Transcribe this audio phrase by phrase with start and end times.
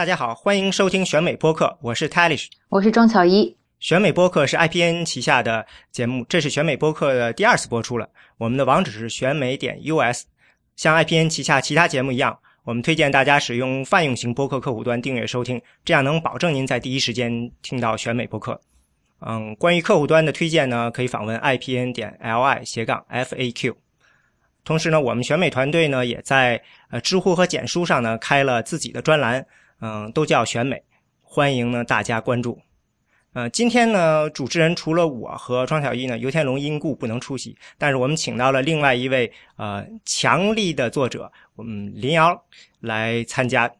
[0.00, 3.54] 大家好，欢迎收听选美播客，我是 Talish，我是庄巧一。
[3.80, 8.08] 选美播客是 IPN 旗下的节目，这是选美播客的第二次播出了。
[8.38, 10.24] 我们的网址是选美点 US，
[10.74, 17.30] 像 IPN 旗下其他节目一样，我们推荐大家使用泛用型播客客户端订阅收听，这样能保证您在第一时间
[17.60, 18.58] 听到选美播客。
[19.20, 23.74] 嗯，关于客户端的推荐呢，可以访问 IPN 点 LI 斜杠 FAQ。
[24.64, 29.46] 同时呢，我们选美团队呢也在呃知乎和简书上呢开了自己的专栏。
[29.80, 30.82] 嗯，都叫选美，
[31.22, 32.58] 欢迎呢大家关注。
[33.32, 42.42] 呃，今天呢，主持人除了我和庄小艺呢，尤天龙因故不能出席，但是我们请到了另外一位呃强力的作者，我们林瑶
[42.80, 43.70] 来参加。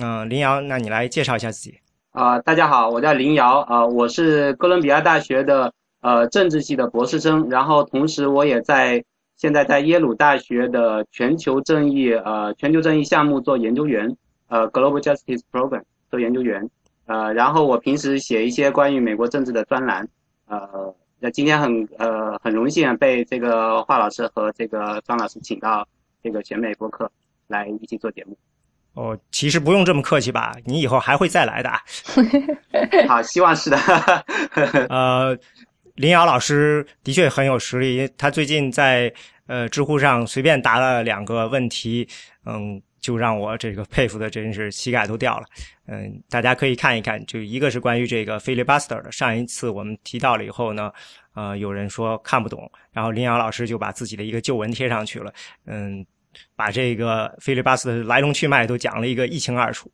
[0.00, 1.78] 嗯，林瑶，那你来介绍一下自己。
[2.12, 9.04] 啊，大家好，我叫林瑶，啊，我是哥伦比亚大学的呃政治系的博士生，然后同时我也在
[9.36, 14.16] 现在在耶鲁大学的全球正义呃全球正义项目做研究员。
[14.50, 16.68] 呃，Global Justice Program 做研究员，
[17.06, 20.08] 呃，然后我平时写一些关于美国政治的专栏，
[20.48, 25.86] 呃，那今天很呃很荣幸被这个华老师和这个张老师请到
[26.20, 27.08] 这个选美播客
[27.46, 28.36] 来一起做节目。
[28.94, 31.70] 哦，其实不用这么客气吧，你以后还会再来的。
[33.06, 33.78] 好，希望是的。
[34.90, 35.38] 呃，
[35.94, 39.14] 林瑶老师的确很有实力，他最近在
[39.46, 42.08] 呃知乎上随便答了两个问题，
[42.44, 42.82] 嗯。
[43.00, 45.46] 就让我这个佩服的真是膝盖都掉了，
[45.86, 50.92] 嗯，大家可以看一看，就一个是关于这个 filibuster 的，上一次我们提到了以后呢，
[51.34, 55.32] 呃，有人说看不懂，然后林阳老师就把自己的一个旧文贴上去了，
[55.64, 56.04] 嗯，
[56.54, 59.90] 把这个 filibuster 的来龙去脉都讲了一个一清二楚，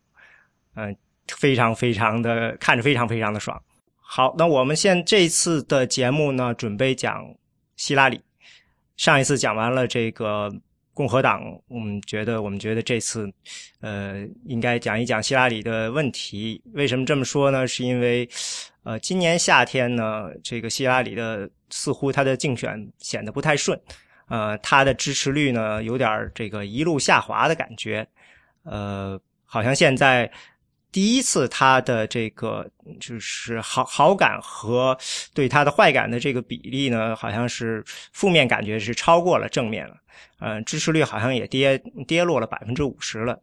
[0.74, 0.94] 嗯，
[1.28, 3.60] 非常非常的看着非常非常的爽。
[4.00, 7.24] 好，那我们现这次的节目呢，准备讲
[7.76, 8.20] 希拉里，
[8.96, 10.52] 上一次讲完了这个。
[10.96, 13.30] 共和党，我们觉得，我们觉得这次，
[13.80, 16.58] 呃，应该讲一讲希拉里的问题。
[16.72, 17.66] 为什么这么说呢？
[17.68, 18.26] 是因为，
[18.82, 23.78] 呃，今年夏天呢，这个希拉里的似乎他的竞选显得不太顺，
[24.28, 28.08] 呃，他的支持率呢有点这个一路下滑的感觉，
[28.64, 30.32] 呃，好像现在。
[30.96, 32.66] 第一次，他的这个
[32.98, 34.96] 就是好好感和
[35.34, 37.84] 对他的坏感的这个比例呢，好像是
[38.14, 39.94] 负面感觉是超过了正面了。
[40.40, 43.38] 嗯，支持率好像也跌跌落了百分之五十了。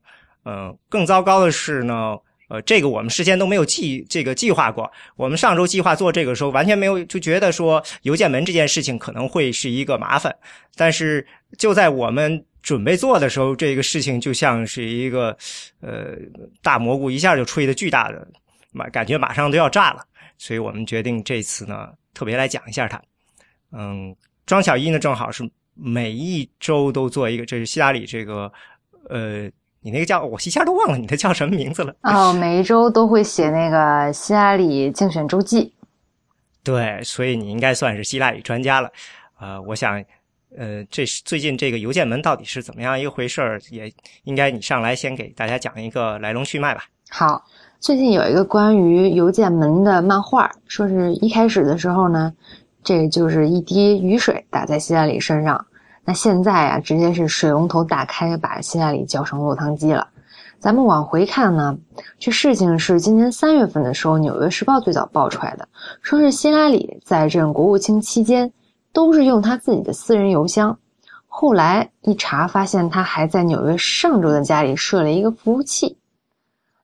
[0.45, 4.91] 嗯，更糟糕的是呢，呃，这个我们事先都没有计这个计划过。
[5.15, 10.35] 我们上周计划做这个时候，完全没有就觉得说邮件门这件事情可能会是一个麻烦。
[10.73, 11.23] 但是
[11.59, 12.43] 就在我们。
[12.63, 15.37] 准备做的时候，这个事情就像是一个，
[15.81, 16.15] 呃，
[16.61, 18.25] 大蘑菇一下就吹的巨大的，
[18.71, 20.01] 马感觉马上都要炸了，
[20.37, 23.01] 所以我们决定这次呢特别来讲一下它。
[23.73, 24.15] 嗯，
[24.45, 28.49] 庄小一呢正好是每一周都做一个，这是希拉里这个，
[29.09, 29.43] 呃，
[29.81, 31.93] 你那个叫我一下都忘了你的叫什么名字了。
[32.03, 35.75] 哦，每一周都会写那个希拉里竞选周记。
[36.63, 38.89] 对，所以你应该算是希拉里专家了。
[39.37, 40.01] 呃，我想。
[40.57, 43.59] 呃，这是最近这个邮件门到底是怎么样一回事儿？
[43.71, 43.91] 也
[44.23, 46.83] 应该你上来先给大家讲一个来龙去脉吧。
[47.09, 47.43] 好，
[47.79, 52.33] 最近有一个关于邮件门的漫画，说是一开始的时候呢，
[52.83, 55.65] 这就是一滴雨水打在希拉里身上，
[56.05, 60.07] 那现在啊，直接是水龙头打开，把希拉里浇成落汤鸡了。
[60.59, 61.77] 咱们往回看呢，
[62.19, 65.67] 这事情是今年三月份的时候，《纽约时报》最早爆出来的，
[66.01, 68.51] 说是希拉里在任国务卿期间。
[68.93, 70.77] 都是用他自己的私人邮箱，
[71.27, 75.97] 后来一查发现他还在纽约上周的家里设了一个服务器。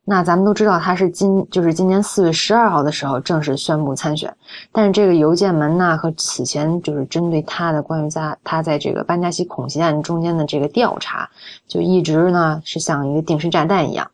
[0.06, 4.36] 那咱们都知道他是今就是今年四月十二号的时候正式宣布参选，
[4.72, 11.30] 但是这个邮件门呢和此前就是针对他的关于在他在这个班加西恐袭案中间的这个调查，
[11.68, 14.10] 就一直呢是像一个定时炸弹一样。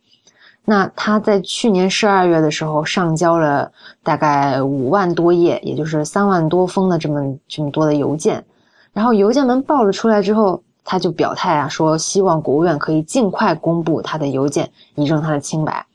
[0.67, 3.71] 那他在去年十二月的时候上交了
[4.01, 8.43] 大概五万多页，也就是三万多封的这么这么多的邮件，
[8.91, 15.85] 然后邮件门爆了出来之后，他就表态啊，说希望国务院可以尽快公布他的邮件，以证他的清白。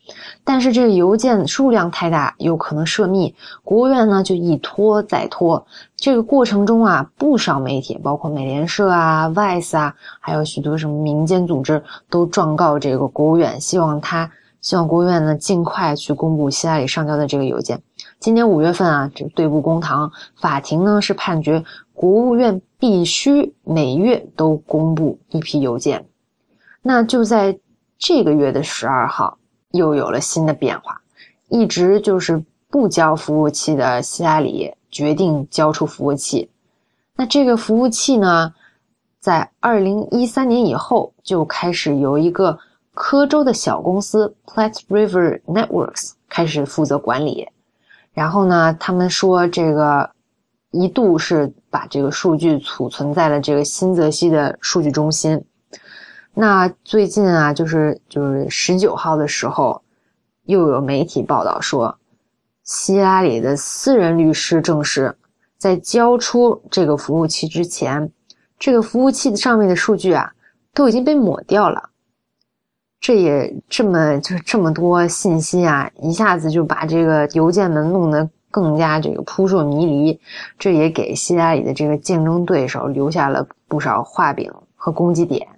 [0.45, 3.35] 但是这个邮件数量太大，有可能涉密，
[3.65, 5.67] 国务院呢就一拖再拖。
[5.97, 14.31] 这个过程中啊，不少媒体，包括美联社啊、Vice 啊，还有许多什么民间组织，都状告这个国务院，希望他。
[14.61, 17.83] 希望国务院呢尽快去公布希拉里上交的这个邮件。
[18.19, 21.65] 今年五月份啊，这对簿公堂，法庭呢是判决
[21.95, 26.07] 国务院必须每月都公布一批邮件。
[26.83, 27.59] 那就在
[27.99, 29.39] 这个月的十二号，
[29.71, 31.01] 又有了新的变化。
[31.49, 36.51] 一直就是不交服务器的希拉里决定交出服务器。
[37.17, 38.53] 那这个服务器呢，
[39.19, 42.59] 在二零一三年以后就开始由一个。
[43.03, 47.49] 科州的小公司 Platte River Networks 开始负责管理。
[48.13, 50.11] 然后呢，他们说这个
[50.71, 55.43] 一度是把这个数据储存在了这个新泽西的数据中心。
[56.35, 59.81] 那最近啊，就是就是十九号的时候，
[60.45, 61.99] 又有媒体报道说，
[62.65, 65.17] 希拉里的私人律师证实，
[65.57, 68.13] 在交出这个服务器之前，
[68.59, 70.31] 这个服务器上面的数据啊
[70.75, 71.90] 都已经被抹掉了。
[73.01, 80.21] 这也这么就是这么多信息啊，一下子就把这个邮件门弄得更加这个扑朔迷离，
[80.59, 85.49] 这也给希拉里的这个竞争对手留下了不少画饼和攻击点。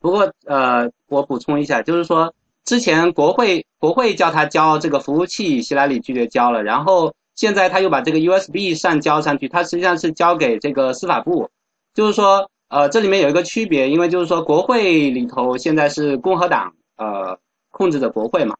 [0.00, 2.34] 不过，呃，我补充一下，就是说，
[2.64, 11.48] 之前国会国会叫他交这个服务器，希拉里拒绝交了，然后现在他又把这个 USB 上交上去，他实际上是交给这个司法部，
[11.94, 17.38] 就是说，呃，这里面有一个区别，因为就是说，国会里头现在是共和党呃
[17.70, 18.56] 控制着国会嘛，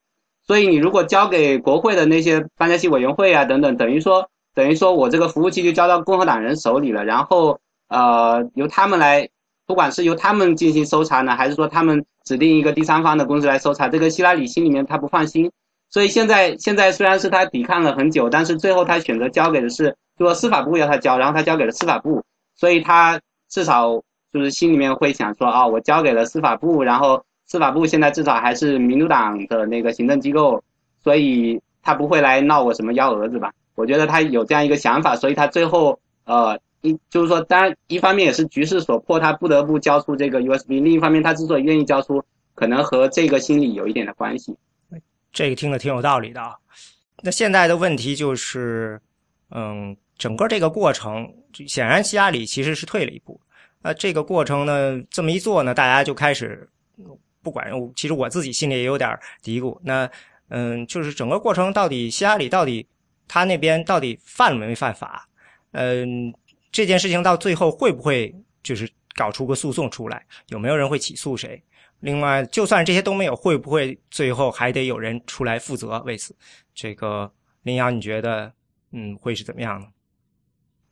[0.46, 9.28] 所以你如果交给国会的那些班加西委员会啊等等，等于说等于说我这个服务器就交到共和党人手里了，然后呃由他们来。
[9.64, 15.50] 不管是由他们进行搜查呢，还是说他们指定一个第三方的公司来搜查，这个希拉里心里面他不放心，
[15.88, 22.22] 所以现在现在虽然是他抵抗了很久，但是最后他选择交给的是，就说司法部要他交，然后他交给了司法部，
[22.56, 23.18] 所以他
[23.52, 24.02] 至少
[24.32, 30.64] 就是心里面会想说啊，我交给了司法部，然后司法部现在至少还是民主党的那个行政机构，
[31.04, 33.52] 所以他不会来闹我什么幺蛾子吧？
[33.74, 36.58] 我觉得他有这样一个想法，所以他最后呃。
[36.84, 42.20] 一就是说，当然一方面也是局势所迫，他不得不交出这个 USB；另一方面，他之所以愿意交出，
[42.56, 44.56] 可能和这个心理有一点的关系。
[45.32, 46.56] 这个听着挺有道理的啊。
[47.22, 49.00] 那现在的问题就是，
[49.52, 51.28] 嗯，整个这个过程，
[51.66, 53.40] 显然希拉里其实是退了一步。
[53.80, 56.68] 那这个过程呢，这么一做呢，大家就开始
[57.42, 59.76] 不管，其实我自己心里也有点嘀咕。
[59.82, 60.08] 那
[60.46, 62.86] 嗯，就是整个过程到底希拉里到底
[63.26, 65.28] 他那边到底犯没犯法？
[65.72, 66.32] 嗯。
[66.70, 70.24] 这件事情到最后会不会就是搞出个诉讼出来？
[70.46, 71.62] 有没有人会起诉谁？
[72.00, 76.00] 另外，就算这些都没有，会不会最后还得有人出来负责？
[76.06, 76.34] 为此，
[76.74, 77.30] 这个
[77.64, 78.50] 林阳，你觉得
[78.92, 79.86] 嗯会是怎么样呢？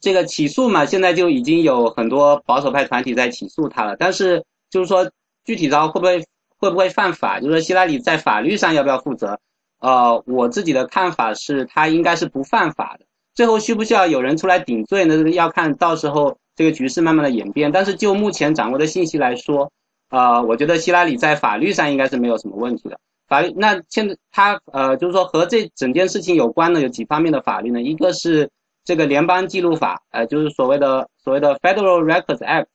[0.00, 3.97] 这个起诉嘛，现在就已经有很多保守派团体在起诉他了。
[3.97, 5.11] 但是就是说，
[5.44, 6.25] 具体到会不会
[6.58, 7.38] 会不会犯法？
[7.41, 9.38] 就是说，希拉里在法律上要不要负责？
[9.81, 13.06] 呃，我自己的看法是他应该是不犯法的。
[13.35, 15.31] 最后需不需要有人出来顶罪呢？
[15.31, 17.73] 要看到时候这个局势慢慢的演变。
[17.73, 19.70] 但是就目前掌握的信息来说，
[20.11, 22.99] 呃，我觉得希拉里在法律上应该是没有什么问题的。
[23.26, 27.81] 法律那现在他呃，就是说和这整件事情有关的有几方面的法律呢？
[27.81, 28.50] 一个是
[28.90, 32.66] 这个联邦记录法，呃，就是所谓的所谓的 Federal Records Act，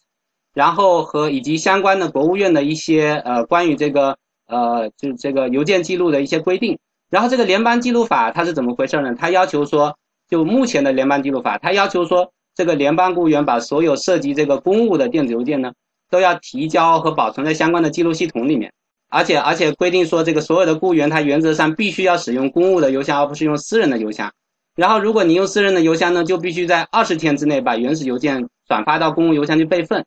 [0.53, 4.17] 然后和以及相关的国务院的一些呃关于这个
[4.47, 6.79] 呃就这个邮件记录的一些规定。
[7.09, 9.13] 然后这个联邦记录法它是怎么回事呢？
[9.19, 9.97] 它要求说。
[10.27, 15.71] 就目前的联邦记录法，它要求说，这个联邦雇员把所有涉及这个公务的电子邮件呢，
[16.09, 18.73] 都要提交和保存在相关的记录系统里面，
[19.07, 24.33] 而且而且规定说，这个所有的雇员他原则上必须要使用公务的邮箱，而不是用私人的邮箱。
[24.75, 30.05] 然后，如果你用私人的邮箱呢，就必须在二十天之内把原始邮件转发到公共邮箱去备份。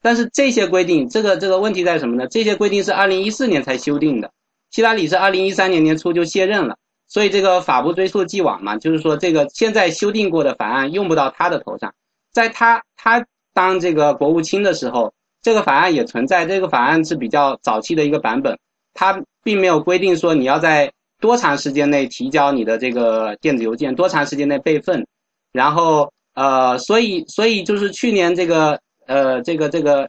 [0.00, 2.28] 但是这些规定，这个这个问题在什么呢？
[2.28, 4.30] 这些规定是二零一四年才修订的，
[4.70, 6.76] 希拉里是二零一三年年初就卸任了。
[7.08, 11.92] 所以这个法不追溯既往嘛，就是说这个现在修订过的法案用不到他的头上，
[12.32, 18.58] 在他他当这个国务卿的时候，这个法案也存在，这个法案是比较早期的一个版本，
[18.92, 25.06] 它并没有规定说你要在多长时间内提交你的这个电子邮件，多长时间内备份，
[25.52, 30.08] 然后呃，所以所以就是去年这个呃这个这个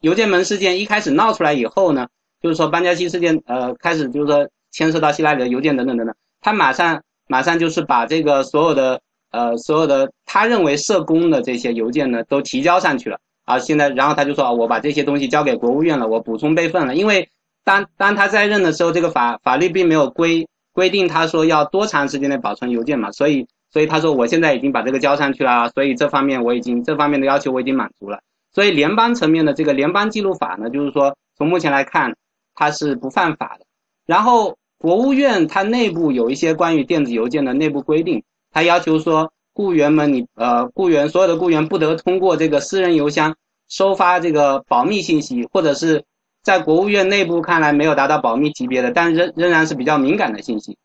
[0.00, 2.06] 邮件门事件一开始闹出来以后呢，
[2.42, 4.48] 就是说班加西事件呃开始就是说。
[4.70, 13.18] 牵涉到希拉里的邮件等等等等，他马上马上就是把这个所有的呃所有的他认为涉公的这些邮件呢都提交上去了。
[13.46, 17.26] 啊，现在然后他就说，我把这些东西交给国务院了，我补充备份了，因为
[17.68, 28.20] 当当他在任的时候，这个法法律并没有规规定他说要多长时间内保存邮件嘛，所以所以他说我现在已经把这个交上去了，所以这方面我已经这方面的要求我已经满足了，
[28.54, 32.14] 所以联邦层面的这个联邦记录法呢，就是说从目前来看
[32.54, 33.66] 它是不犯法的。
[34.06, 43.36] 然后国务院它内部有一些关于电子邮件的内部规定，它要求说雇员们你呃雇员所有的雇员不得通过这个私人邮箱
[43.68, 46.02] 收发这个保密信息，或者是
[46.48, 50.78] 在国务院内部看来没有达到保密级别的，但仍仍然是比较敏感的信息。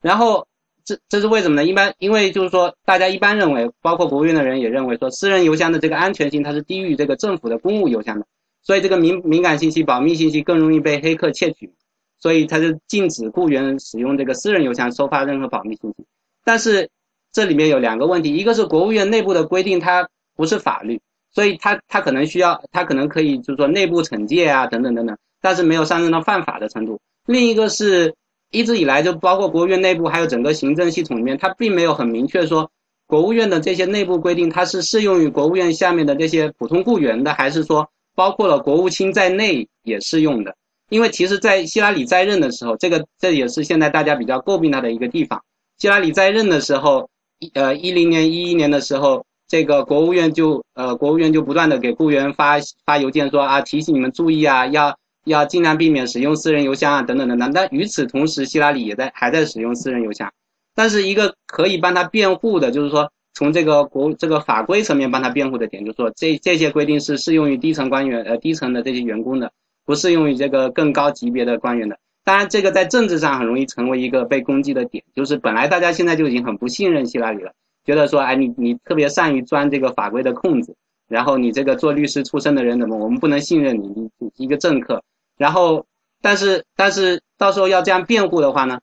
[0.00, 0.46] 然后
[0.82, 1.68] 这这是为什么呢？
[1.68, 8.24] 一般因为就是说大家一般认为，包括国务院的人也认为说，私人邮箱的这个安全性它是低于这个政府的公务邮箱的。
[8.62, 11.70] 所以这个敏敏感信息、保密信息更容易被黑客窃取，
[12.18, 16.06] 所以他就禁止雇员使用这个私人邮箱收发任何保密信息。
[16.44, 16.88] 但是
[17.30, 21.02] 这里面有两个问题，一个是国务院内部的规定，它不是法律，
[21.34, 27.00] 所以他他可能需要，他可能可以就是说内部惩戒啊等等等等，但是没有上升到犯法的程度。
[27.26, 28.14] 另一个是
[28.50, 32.70] 一直以来就包括国务院内部还有整个行政系统里面，它并没有很明确说
[33.06, 37.88] 国务院的这些内部规定它是适用于国务院下面的这些普通雇员的，还是说。
[38.16, 40.54] 包括了国务卿在内也适用的，
[40.88, 45.42] 因为其实，在希拉里在任的时候，这个这也是现在大家比较诟病他的一个地方。
[45.78, 47.10] 希拉里在任的时候，
[47.54, 57.52] 呃一零年、一一年的时候，这个国务院就呃国务院就不断的给雇员发发邮件说啊，提醒你们注意啊，要要尽量避免使用私人邮箱啊，等等等等。
[57.52, 60.28] 但与此同时，希拉里也在还在使用私人邮箱，
[60.74, 63.08] 但是一个可以帮他辩护的，就是说。
[63.36, 69.50] 从这个国这个法规层面帮他辩护的点，就是说这这些规定是适用于低层官员呃低层的这些员工的，
[69.84, 71.98] 不适用于这个更高级别的官员的。
[72.22, 77.50] 当然，这个在政治上很容易成为一个被攻击的点，就是本来大家现在就已经很不信任希拉里了，
[77.84, 80.74] 觉得说哎你你特别善于钻这个法规的空子，
[81.08, 83.88] 然后你这个做律师出身的人怎么我们不能信任你
[84.18, 85.02] 你一个政客，
[85.36, 85.84] 然后
[86.22, 88.80] 但是但是到时候要这样辩护的话呢，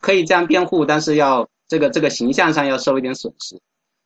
[0.00, 3.58] 可以这样辩护，但是要这个这个形象上要受一点损失。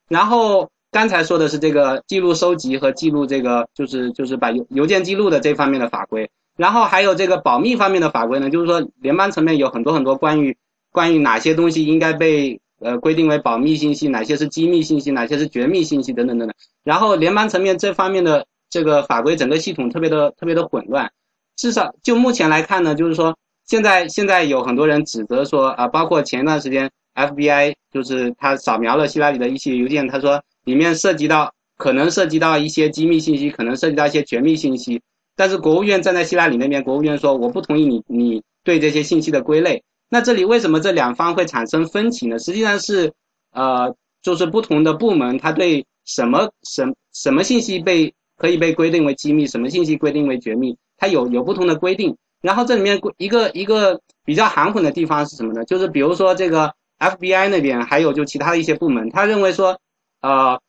[0.08, 10.56] 然后刚才说的是这个记录收集和记录这个就是就是把邮邮件记录的这方面的法规，然后还有这个保密方面的法规呢，就是说联邦层面有很多很多关于
[10.92, 16.56] 关于哪些东西应该被呃规定为保密信息，哪些是机密信息，哪些是绝密信息等等等等。
[16.82, 21.10] 然后联邦层面这方面的这个法规整个系统特别的特别的混乱，
[21.56, 26.90] 至少就目前来看呢，就是说现在现在有很多人指责说啊，包括前一段时间。
[27.12, 35.02] FBI 就是他扫描了希拉里的一些邮件，他说里面涉及到可能涉及到一些机密信息，可能涉及到一些绝密信息。
[35.36, 39.82] 但是国务院站在希拉里那边，国务院说我不同意你你对这些信息的归类。
[40.10, 42.38] 那这里为什么这两方会产生分歧呢？
[42.38, 43.14] 实际上是
[43.52, 52.14] 呃，就是不同的部门他对什么什什么信息被可以被规定为机密，什么信息规定为绝密，它有有不同的规定。
[52.42, 55.64] 然后这里面一个一个比较含混的地方是什么呢？
[55.64, 56.74] 就是比如说这个。
[57.00, 59.80] FBI 那边还有就其他的一些部门，他认为说，
[60.20, 60.60] 呃，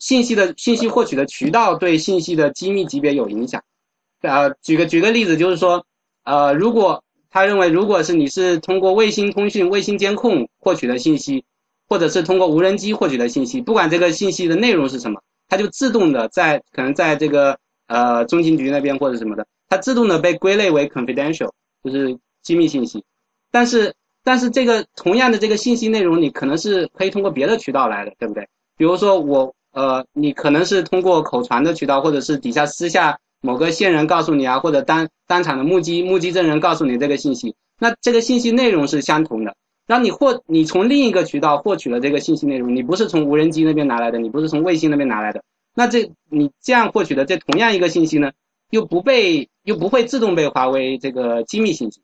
[0.00, 3.62] 信息的信息获取的渠道对信息的机密级别有影响。
[4.20, 5.86] 呃，举个举个例子，就是说，
[6.24, 7.04] 呃，如果
[7.36, 11.44] 他认为如果是你是通过卫星通讯、卫星监控获取的信息，
[11.86, 21.50] 或者是通过无人机获取的信息，不管这个信息的内容是什么，它就自动的在可能在这个呃中情局那边或者什么的，它自动的被归类为 confidential，
[21.84, 23.04] 就是机密信息。
[23.50, 23.92] 但是
[24.24, 28.48] 但是这个同样的这个信息内容，你可能是可以通过别的渠道来的，对不对？
[28.78, 39.54] 比如说我，呃，你可能是通过口传的渠道，或者是底下私下某个线人告诉你啊，或者当当场的目击目击证人告诉你这个信息，那这个信息内容是相同的。
[39.86, 45.42] 然后你获你从另一个渠道获取了这个信息内容，你不是从无人机那边拿来的，你不是从卫星那边拿来的，
[45.74, 48.32] 那这你这样获取的这同样一个信息呢，
[48.70, 52.02] 又不被又不会自动被划为这个机密信息，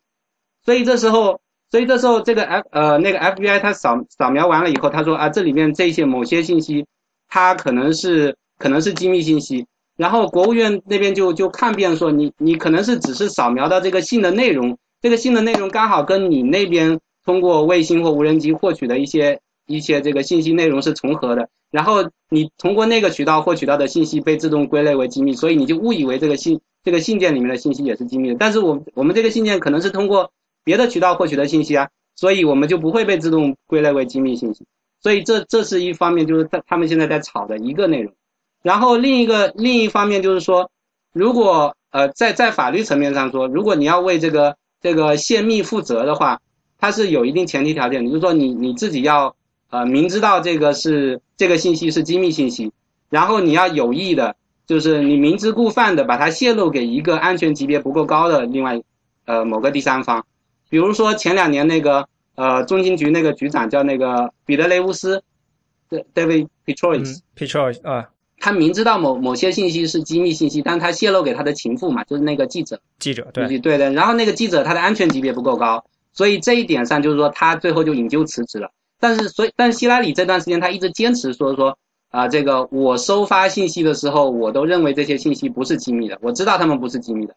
[0.64, 1.40] 所以这时候。
[1.72, 6.84] 所以这时候，这个 F 呃那个 FBI 它扫扫描完了以后，他说啊，这里面这些某些信息，
[7.28, 9.64] 它可能是可能是机密信息。
[10.02, 21.48] 然后国务院那边就就抗辩说，你你可能是只是扫描到这个信的内容，这个信的内容刚好跟你那边通过卫星或无人机获取的一些一些这个信息内容是重合的。
[21.70, 28.36] 然后你通过那个渠道获取到的信息被自动归类为机密，所以你就误以为这个信这个信件里面的信息也是机密的。
[28.38, 30.30] 但是我我们这个信件可能是通过。
[30.64, 34.64] 别的渠道获取的信息啊，所以我们就不会被自动归类为机密信息。
[35.02, 38.14] 所以这这是一方面，就是他他们现在在炒的一个内容。
[38.62, 40.70] 然后另一个另一方面就是说，
[41.12, 46.40] 如果呃在在法律层面上说，如果你要为这个这个泄密负责的话，
[46.78, 49.36] 它是有一定前提条件，就是说你你自己要
[49.70, 52.72] 呃明知道这个是这个信息是机密信息，
[53.10, 58.80] 然后你要有意的，就是你明知故犯的把它泄露给一个安全级别不够高的另外
[59.24, 60.24] 呃某个第三方。
[60.68, 65.22] 比如说前两年那个呃中情局那个局长叫那个彼得雷乌斯
[66.14, 68.08] ，David Petrois，Petrois 啊，
[68.42, 78.72] 他明知道某某些信息是机密信息，但他泄露给他的情妇嘛，就是那个记者，记者对对的，然后那个记者他的安全级别不够高，所以这一点上就是说他最后就引咎辞职了。
[78.98, 81.78] 但是所以但希拉里这段时间他一直坚持说说
[82.10, 87.36] 啊这个我收发信息的时候我都认为这些信息不是机密的，我知道他们不是机密的。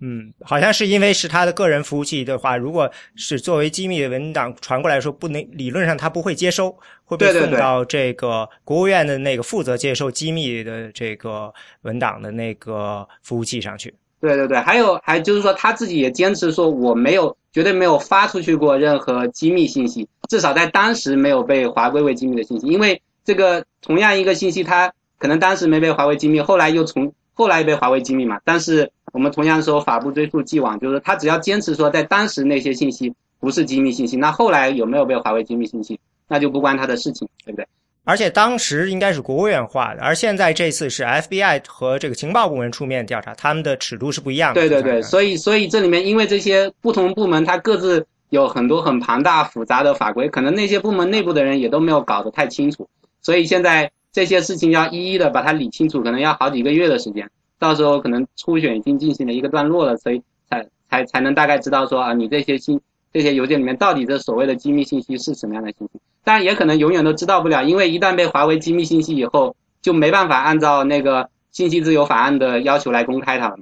[0.00, 11.52] 嗯，好像是因为是他的个人服务器的话，如果是作为机密的文档传过来说，不能理论上他不会接收，会被送到这个国务院的那个负责接收机密的这个
[11.82, 13.92] 文档的那个服务器上去。
[14.20, 28.90] 对对对，还有还就是说他自己也坚持说我没有绝对没有发出去过任何机密信息，至少在当时没有被划归为机密的信息，因为这个同样一个信息，它可能当时没被划为机密，后来又从后来被华为机密嘛，但是。
[29.14, 37.66] 我们同样说法不追溯既往，就是他只要坚持说在当时那些信息不是机密信息，那后来有没有被华为机密信息，那就不关他的事情，对不对？
[38.04, 44.60] 而且当时应该是国务院画的，而现在这次是 FBI 和这个情报部门出面调查，他们的尺度是不一样的。
[44.60, 52.86] 对对对，所以所以这里面因为这些不同部门它各自有很多很庞大复杂的法规，可能那些部门内部的人也都没有搞得太清楚，
[53.22, 57.30] 所以现在这些事情要一一的把它理清楚，可能要好几个月的时间。
[57.58, 62.80] 到时候可能初选已经进行了一个段落了，所以才才才能大概知道说啊，你这些信
[63.12, 66.00] 这些邮件里面到底这所谓的机密信息是什么样的信息？
[66.24, 73.58] 当然也可能永远都知道不了，因为一旦被划为机密信息以后，就没办法按照那个信息自由法案的要求来公开它了。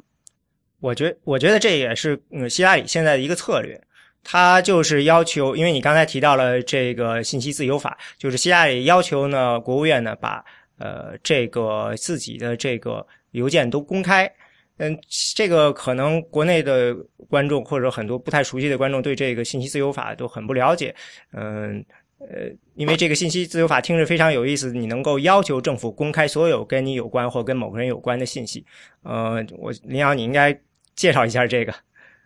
[0.80, 3.80] 我觉我觉得这也是嗯希拉里现在的一个策略，
[4.28, 10.44] 他就是要求，因为你刚才提到了这个信息自由法，就是希拉里要求呢国务院呢把
[10.78, 13.06] 呃这个自己的这个。
[13.32, 14.32] 邮件都公开，
[14.78, 14.98] 嗯，
[15.34, 16.94] 这个可能国内的
[17.28, 20.94] 观众或者很多不太熟悉的观众对这个信息自由法都很不了解，
[21.34, 21.84] 嗯，
[22.18, 28.64] 呃，因为这个信息自由法听着非常有意思，你能够要求政府公开所有跟你有关或跟某个人有关的信息，
[29.02, 30.58] 呃，我林阳，你应该
[30.94, 31.74] 介绍一下这个。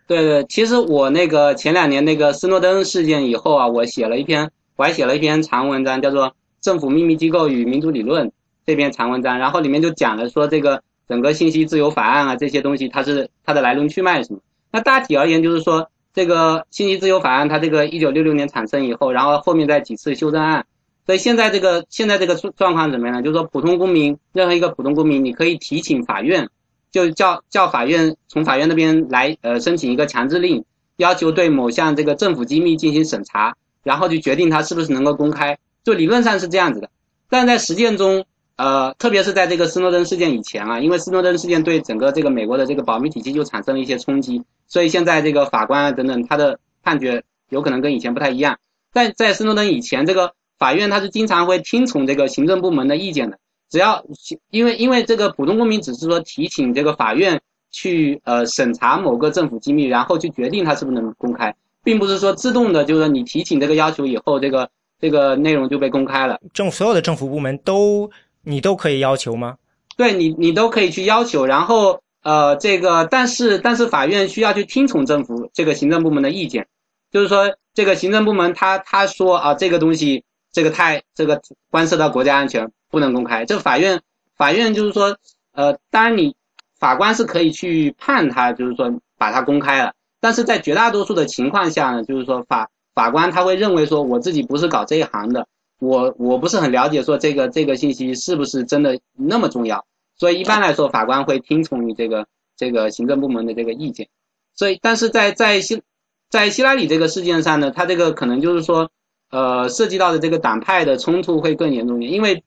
[0.07, 6.27] 对对，其实我那个前两年那个斯诺登事件以后啊，我写了一篇，我还写了一篇长文章，叫做
[6.61, 8.27] 《政府秘密机构与民主理论》
[8.65, 10.81] 这篇长文章，然后里面就讲了说这个。
[11.09, 14.39] 整个信息自由法案啊，这些东西它是它的来龙去脉是什么？
[14.71, 20.65] 那大体而言就是说，这个信息自由法案它这个一九六六年产生以后，然后后面再几次修正案，
[21.05, 23.21] 所以现在这个现在这个状况怎么样呢？
[23.21, 26.47] 就是说，普通公民任何一个普通公民，你可以提请法院，
[26.91, 30.65] 就叫叫法院从法院那边来呃申请一个强制令，
[30.97, 35.57] 要求对某项这个政府机密进行审查，然后就决定它是不是能够公开。
[35.83, 36.89] 就理论上是这样子的，
[37.29, 38.25] 但在实践中。
[38.57, 48.59] 呃，特别是在这个斯诺登事件以前啊，因为斯诺登事件对整个这个美国的这个保密体系就产生了一些冲击，所以现在这个法官啊等等他的判决有可能跟以前不太一样。
[48.93, 53.39] 但在斯诺登以前，这个法院他是经常会听从这个行政部门的意见的，
[53.71, 54.05] 只要
[54.51, 66.39] 因为因为这个普通公民只是说提请这个法院去呃审查某个政府机密，然后去决定它是不是能公开，并不是说自动的，就是说你提请这个要求以后，这个这个内容就被公开了。
[66.53, 68.11] 政所有的政府部门都。
[68.43, 69.57] 你都可以要求吗？
[69.95, 71.45] 对你，你都可以去要求。
[71.45, 76.65] 然后，呃，这个，但是，但是法院需要去听从政府这个行政部门的意见，
[77.11, 83.45] 就是说，这个行政部门他他说啊，这个东西，这个太这个关涉到国家安全，不能公开。
[83.45, 84.01] 这法院，
[84.35, 85.17] 法院就是说，
[85.53, 86.35] 呃，当然你
[86.77, 89.93] 法官是可以去判他，就是说把它公开了。
[90.19, 95.47] 但是在绝大多数的情况下呢，就是说法法官他会认为说，我自己不是搞这一行的。
[95.79, 99.83] 我我不是很了解，说这个这个信息是不是真的那么重要，
[100.15, 104.07] 所以一般来说，法官会听从你这个这个行政部门的这个意见。
[104.53, 105.81] 所以，但是在在希
[106.29, 108.91] 在希拉里这个事件上呢，他这个可能就是说，
[109.31, 112.43] 呃，涉及到的这个党派的冲突会更严重一点，因为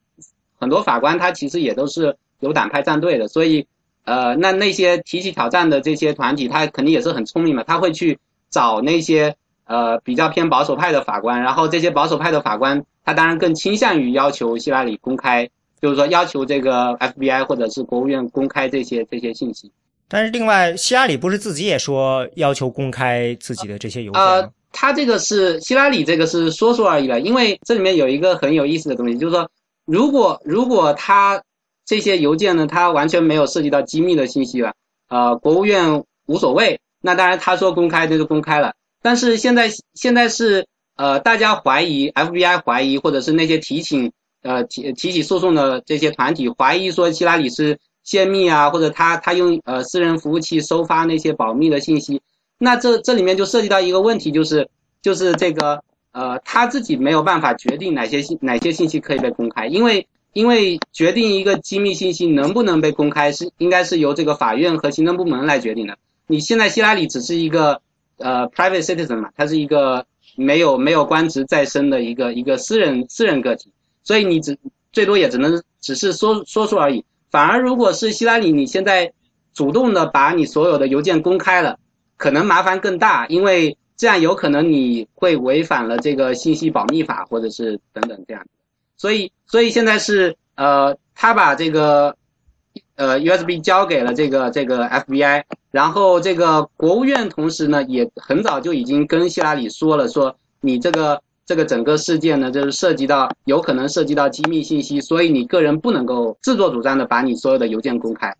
[0.59, 3.65] 很多法官他其实也都是有党派站队的，所以
[4.03, 12.83] 呃，那那些提起挑战的这些团体，他肯定也是很聪明嘛，他会去找那些呃比较偏保守派的法官，然后这些保守派的法官。
[13.07, 15.47] 他当然更倾向于要求希拉里公开，
[15.79, 19.71] 就是说要求这个 FBI 或者是国务院公开这些这些信息。
[20.07, 29.47] 但是另外，希拉里不是自己也说要求公开自己的这些邮件呃，他这个是希拉里这个是说说而已了，因为这里面有一个很有意思的东西，就是说，
[29.85, 31.43] 如果如果他
[31.85, 34.73] 这些邮件呢，他完全没有涉及到机密的信息了，
[35.07, 38.73] 呃，国务院无所谓，那当然他说公开那就公开了。
[39.01, 40.67] 但是现在现在是。
[40.97, 52.21] 呃，大家怀疑 FBI 怀疑，或者是那些提请呃提提起诉讼的这些团体怀疑说希拉里是泄密啊，或者他他用呃私人服务器收发那些保密的信息，
[52.57, 54.69] 那这这里面就涉及到一个问题，就是
[55.01, 55.83] 就是这个
[56.15, 65.97] 呃他自己没有办法决定哪些信哪些信息可以被公开，因为因为决定一个机密信息能不能被公开是应该是由这个法院和行政部门来决定的。
[66.27, 67.81] 你现在希拉里只是一个
[68.17, 70.05] 呃 private citizen 嘛，他是一个。
[70.37, 73.71] 没有没有官职在身的一个一个私人私人个体，
[74.03, 74.57] 所以你只
[74.91, 77.05] 最多也只能只是说说说而已。
[77.31, 79.13] 反而如果是希拉里，你现在
[79.53, 81.79] 主动的把你所有的邮件公开了，
[82.17, 88.45] 可能麻烦更大，因为这样有可能你会违反了这个信息保密法，或者是等等这样。
[88.97, 92.15] 所以，所以现在是呃，他把这个
[92.95, 108.33] 呃 USB 交给了这个这个 FBI，然后这个国务院同时呢也很早就已经跟希拉里说了，说你这个这个整个事件呢就是涉及到有可能涉及到机密信息，所以你个人不能够自作主张的把你所有的邮件公开。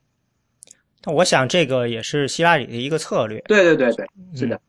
[1.04, 3.40] 那我想这个也是希拉里的一个策略。
[3.48, 4.60] 对对对对，是的，嗯，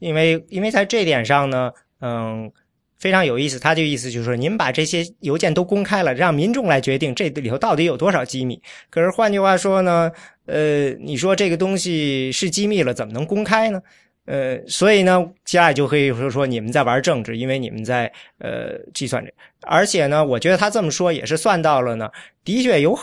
[0.00, 2.50] 因为因为在这点上呢，嗯，
[2.98, 3.58] 非常有意思。
[3.60, 8.60] 他这个意思就是说，您把这些邮件都公开了，让民众来决定这里头到底有多少机密。
[8.90, 10.10] 可是换句话说呢，
[10.46, 13.80] 呃，你说这个东西是机密了，怎么能公开呢？
[14.26, 19.32] 呃，所以呢，接下来就可以说说你们在玩政治，因为你们在呃计算这。
[19.62, 22.10] 而且呢，我觉得他这么说也是算到了呢，
[22.44, 22.98] 的确有。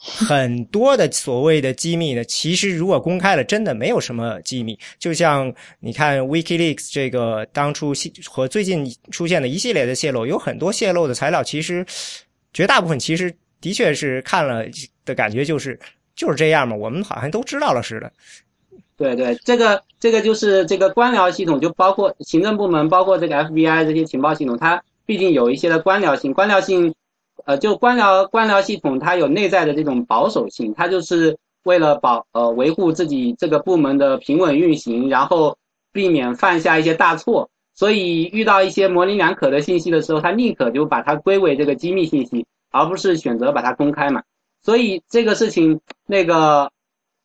[0.00, 4.78] 很多的所谓的机密呢，其实如果公开了，真的没有什么机密。
[4.96, 7.92] 就像你看 WikiLeaks 这个当初
[8.30, 11.84] 和最近出现的一系列的泄露，有很多泄露的材料，其实
[12.52, 14.64] 绝大部分其实的确是看了
[15.04, 15.76] 的感觉就是
[16.14, 18.12] 就是这样嘛，我们好像都知道了似的。
[18.96, 26.94] 对对，这个这个就是这个官僚系统，就包括行政部门，包括这个 FBI 这些情报系统，它毕竟有一些的官僚性，官僚性。
[27.48, 35.56] 呃，就官僚官僚系统，它有内在的这种保守性，它就是为了保呃维护自己这个部门的平稳运行，然后
[35.90, 44.22] 避免犯下一些大错，所以遇到一些模棱两可的信息的时候，他宁可就把它归为这个机密信息，而不是选择把它公开嘛。
[44.62, 46.70] 所以这个事情，那个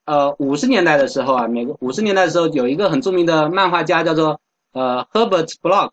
[0.05, 4.39] 呃五十年代的时候啊，美国五十年代的时候有一个很著名的漫画家叫做
[4.71, 5.89] 呃 Herbert Block，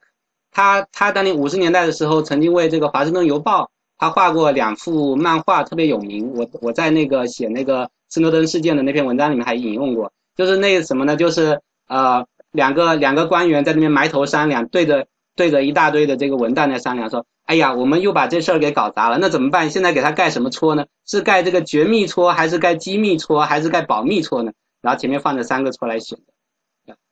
[0.53, 3.73] 他他当年五十年代的时候曾经为这个华盛顿邮报。
[4.01, 6.33] 他画过两幅漫画，特别有名。
[6.35, 11.17] 我我在那个写那个斯诺登事件的那篇文章里面还引用过，就是那什么呢？
[11.17, 19.71] 就是呃，两个两个官员在那边埋头商量，对着对着一大堆的这个文档在商量，说：“哎呀，我们又把这事儿给搞砸了，那怎么办？
[19.71, 20.87] 现在给他盖什么戳呢？
[21.07, 26.19] 是盖这个绝密戳，还是盖机密戳，还是盖保密戳呢？”然后前面放着三个戳来选，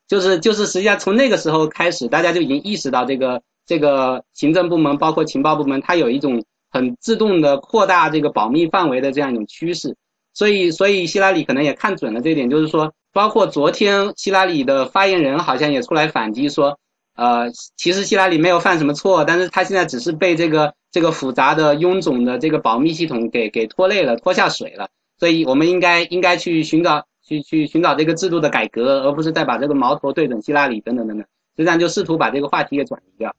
[0.07, 6.43] 就是就是实际上从那个时候开始，大家就已经意识到这个这个行政部门，包括情报部门，它有一种。
[6.71, 9.97] 很自动的扩大这个保密范围的这样一种趋势，
[10.35, 16.79] 所以所以希拉里可能也看准了这一点，就是说，包括昨天希拉里的发言人好像也出来反击说，
[17.17, 31.27] 呃，其实希拉里没有犯什么错，但是他现在只是被这个这个复杂的臃肿的这个保密系统给给拖累了，拖下水了，所以我们应该应该去寻找去去寻找这个制度的改革，而不是再把这个矛头对准希拉里等等等等，
[31.57, 33.35] 实际上就试图把这个话题给转移掉。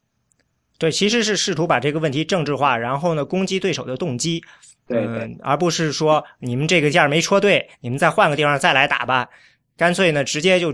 [0.80, 4.42] 对，其实是试图把这个问题政治化，然后呢攻击对手的动机，
[4.88, 9.30] 嗯，而不是说你们这个件没戳对，你们再换个地方再来打吧，
[9.76, 10.74] 干脆呢直接就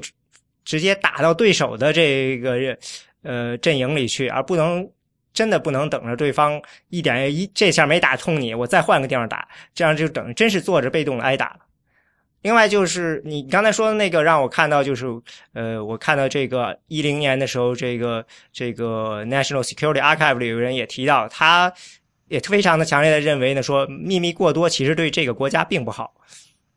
[0.64, 2.78] 直接打到对手的这个
[3.24, 4.88] 呃阵营里去，而不能
[5.34, 11.60] 真的不能等着对方一点一这下没打痛你，我再换个地方打，这样就等于真是坐着被动的挨打了。
[12.46, 15.08] 另外就是你刚才说的那个，让我看到就是，
[15.54, 21.74] 呃，我看到这个一零年的时候，这个这个 National Security Archive 里有人也提到，他
[22.28, 26.14] 也非常的强烈的认为呢，说秘密过多其实对这个国家并不好，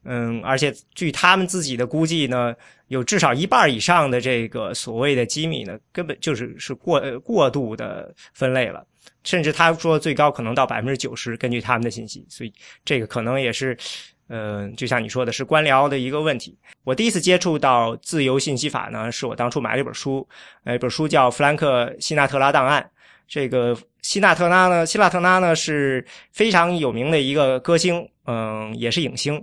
[0.05, 2.55] 嗯，而且据他们自己的估计呢，
[2.87, 8.83] 有至少一半以上的这个所谓的机密呢，根本就是是过过度的分类了，
[9.23, 12.51] 甚至他说最高可能到百分之九十，根据他们的信息，所以
[12.87, 13.77] 这个可能也是。
[14.29, 16.57] 嗯，就像你说的，是官僚的一个问题。
[16.85, 20.29] 我第一次接触到自由信息法呢，是我当初买了一本书，
[20.65, 22.83] 呃，一本书叫《弗兰克·希纳特拉档案》。
[23.27, 29.43] 这个希纳特拉呢，希纳特拉呢是非常有名的一个歌星，嗯，也是影星。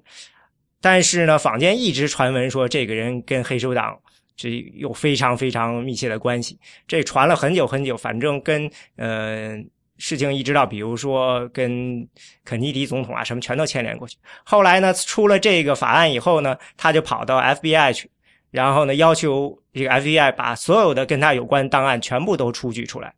[0.82, 3.98] 但是呢，坊间一直传闻说这个人跟黑手党
[4.36, 7.98] 这有非常非常密切的关系，这传了很久很久。
[7.98, 9.67] 反正跟嗯。
[9.97, 12.08] 事情一直到，比如说跟
[12.43, 14.17] 肯尼迪总统啊什么，全都牵连过去。
[14.43, 18.10] 后来呢，出了这个法案以后呢，他就跑到 FBI 去，
[18.51, 23.13] 然后呢，要求这个 FBI 把所有的跟他有关档案全部都出具出来。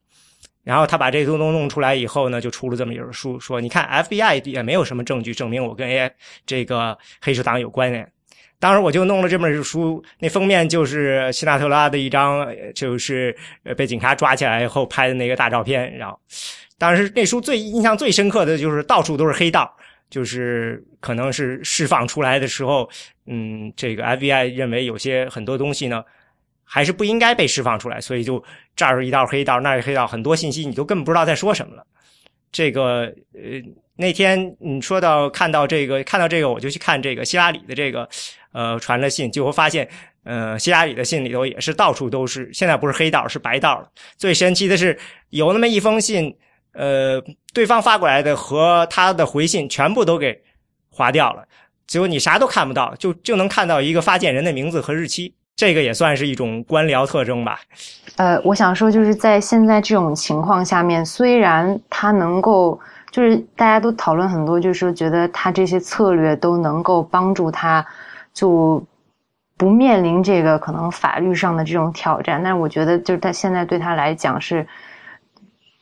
[0.63, 6.11] 然后他把这东东弄出来以后呢，就出了这么一本书，说你看 FBI 也没有什么证据证明我跟 A
[6.45, 8.05] 这个黑手党有关联。
[8.59, 13.33] 当时我就弄了这本书，那封面就是希纳特拉的一张，就是
[13.77, 16.19] 被警察抓起来以后拍的那个大照片，然后。
[16.77, 19.75] 当时那书最印象最深刻的就是到处都是黑道，
[20.09, 22.89] 就是可能是释放出来的时候，
[23.25, 26.03] 嗯，这个 FBI 认为有些很多东西呢，
[26.63, 28.43] 还是不应该被释放出来，所以就
[28.75, 31.85] 这儿一道黑道，那儿黑道，很多信息你都根本不知道在说什么了。
[32.51, 33.61] 这个呃，
[33.97, 38.07] 那天你说到看到这个，看到这个，我就去看这个希拉里的这个
[38.53, 39.87] 呃传的信，结果发现，
[40.23, 43.89] 呃，希拉里的信里头也是到处都是，现在不是黑道是白道了。
[44.15, 44.97] 最神奇的是，
[45.31, 46.33] 有那么一封信，
[46.77, 47.21] 呃，
[47.53, 50.41] 对方发过来的和他的回信全部都给
[50.89, 51.43] 划掉了，
[51.87, 55.33] 只有你啥都看不到，就就能看到一个发件人的名字和日期。
[55.55, 57.59] 这个也算是一种官僚特征吧。
[58.15, 62.79] 呃，我想说，就是在现在这种情况下面，虽然他能够。
[63.09, 67.83] 就是大家都讨论很多，就是说觉得他这些策略都能够帮助他，
[68.33, 68.85] 就
[69.55, 72.43] 不面临这个可能法律上的这种挑战。
[72.43, 74.67] 但是我觉得，就是他现在对他来讲是，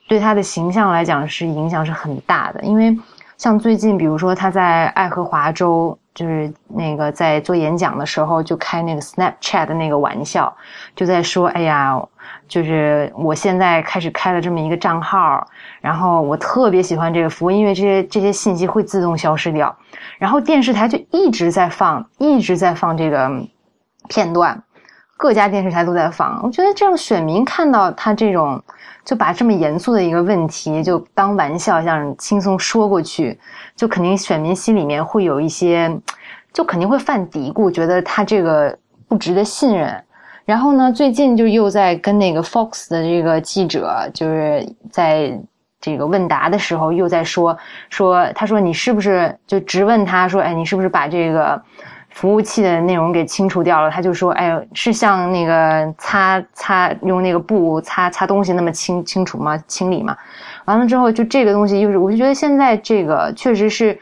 [0.07, 2.61] 对他的形象来讲是影响是很大的。
[2.63, 2.97] 因为
[3.37, 10.55] 像最近，比如说他在爱荷华州，就是那个在做演讲的时候，就开那个 Snapchat 的那个玩笑，
[10.95, 12.01] 就在说：“哎呀。”
[12.47, 15.47] 就是我现在开始开了这么一个账号，
[15.81, 19.75] 然后我特别喜欢这个服务，因为这些这些信息会自动消失掉。
[20.19, 23.29] 然后电视台就一直在放，一直在放这个
[24.09, 24.61] 片段，
[25.17, 26.39] 各家电视台都在放。
[26.43, 28.61] 我觉得这样选民看到他这种，
[29.03, 33.39] 就把这么严肃的一个问题就当玩笑，这样轻松说过去，
[33.75, 35.89] 就肯定选民心里面会有一些，
[36.53, 40.01] 就肯定会犯嘀咕，觉得他这个不值得信任。
[40.45, 40.91] 然后呢？
[40.91, 45.35] 最近就又在跟那个 Fox 的这个记者，就是在
[45.81, 47.57] 这个问答的时候，又在说
[47.89, 51.59] 说，他说你是不是就直问他说，哎，你是不是把这个
[52.15, 53.91] 服务器的内容给清除掉了？
[53.91, 59.55] 他就说，哎呦，是像那个擦擦用那个布擦擦东西那么清清楚吗？
[59.67, 60.17] 清理吗？
[60.65, 63.99] 完了之后，就这个东西又是，我就觉得现在这个确实是。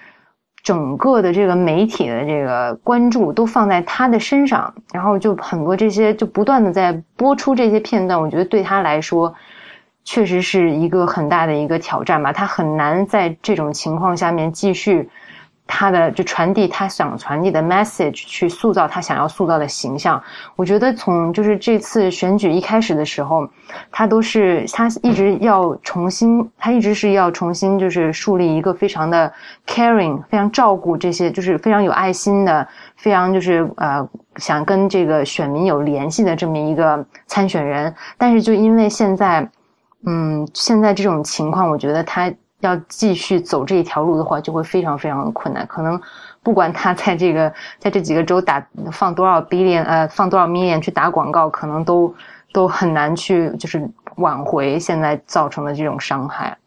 [0.63, 9.35] 整个的这个媒体的这个关注都放在他的身上，然后就很多这些就不断的在播出这些片段，我觉得对他来说，
[10.05, 15.09] 确实是一个很大的一个挑战吧，他很难在这种情况下面继续。
[15.65, 20.21] 他的就传递他想传递的 message，去塑造他想要塑造的形象。
[20.55, 23.47] 我觉得从就是这次选举一开始的时候，
[23.89, 29.31] 他都是他一直要重新，他一直是要重新就是树立一个非常的
[29.65, 37.95] caring，非常照顾这些就是非常有爱心的，非常就是呃想跟这个选民有联系的这么一个参选人。
[38.17, 39.49] 但是就因为现在，
[40.05, 42.31] 嗯，现在这种情况，我觉得他。
[42.65, 45.65] 要继续走这一条路的话，就会非常非常的困难。
[45.67, 45.99] 可能
[46.41, 52.13] 不管他在这个在这几个州打放多少 billion 呃放多少 million 去打广告，可能都
[52.53, 56.57] 都很难去就是挽回现在造成的这种伤害。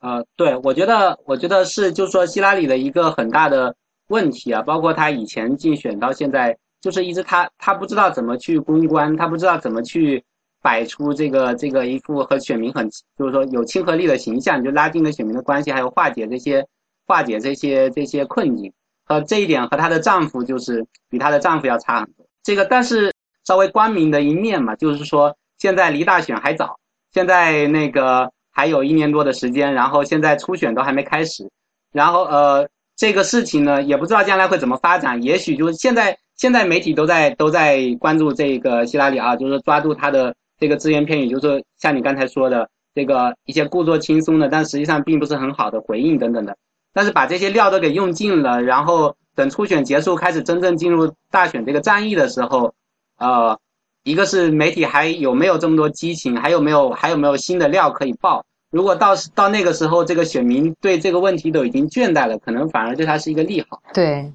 [0.00, 3.74] 呃，对，我觉得我觉得是就是说希拉里的一个很大的
[4.08, 10.24] 问题啊，包括他以前竞选到现在，就是一直他他不知道怎么去公关，他不知道怎么去。
[10.62, 16.66] 摆出这个这个一副和选民很就是说有亲和力的形象，就拉近了选民的关系，还有化解这些
[17.06, 18.72] 化解这些这些困境。
[19.04, 22.24] 和这一点和她的丈夫就是比她的丈夫要差很多。
[22.44, 23.12] 这个但是
[23.44, 26.78] 稍微光明的一面嘛，就是说现在离大选还早，
[27.12, 31.50] 现在那个还有一年多的时间，然后现在初选都还没开始，
[31.90, 40.34] 然后呃这个事情呢也不知道将来会怎么发展，也许就是现在现在媒体都在都在关注这个希拉里啊，就是抓住她的。
[40.60, 46.56] 这个只言片语就是像你刚才说的，这个一些故作轻松的，但实际上并不是很好的回应等等的。
[46.92, 52.74] 但是把这些料都给用尽了，然后等初选结束，开始真正进入大选这个战役的时候，
[53.18, 53.58] 呃，
[54.04, 58.44] 一个是媒体还有没有这么多激情，还有没有还有没有新的料可以爆？
[58.70, 63.80] 如果到到那个时候，这个选民对这个问题都已经倦怠了，可能反而对他是一个利好。
[63.94, 64.32] 对。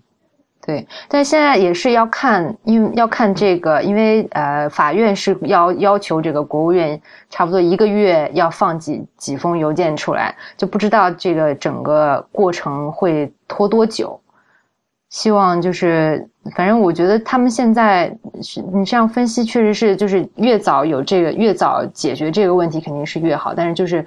[0.66, 7.00] 对，但现在也是要看，因为要看这个，因为呃，法院是要要求这个国务院
[7.30, 14.20] 差不多一个月要放几几封邮件出来，就不知道这个整个过程会拖多久。
[15.12, 23.54] 希望就是，反正我觉得他们现在是你这样分析，确实是就是越早有这个，越早解决这个问题肯定是越好。
[23.54, 24.04] 但是就是，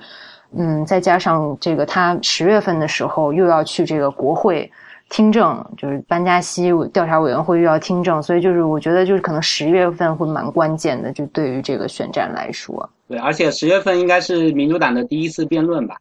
[0.57, 4.69] 嗯，再加上这个他十月份的时候又要去这个国会。
[5.11, 12.89] 听证就是班加西调查委员会又要听证，所以就是我觉得就是可能十月份会蛮关键的，就对于这个选战来说。
[13.09, 15.97] 对，而且十月份应该是民主党的第一次辩论吧？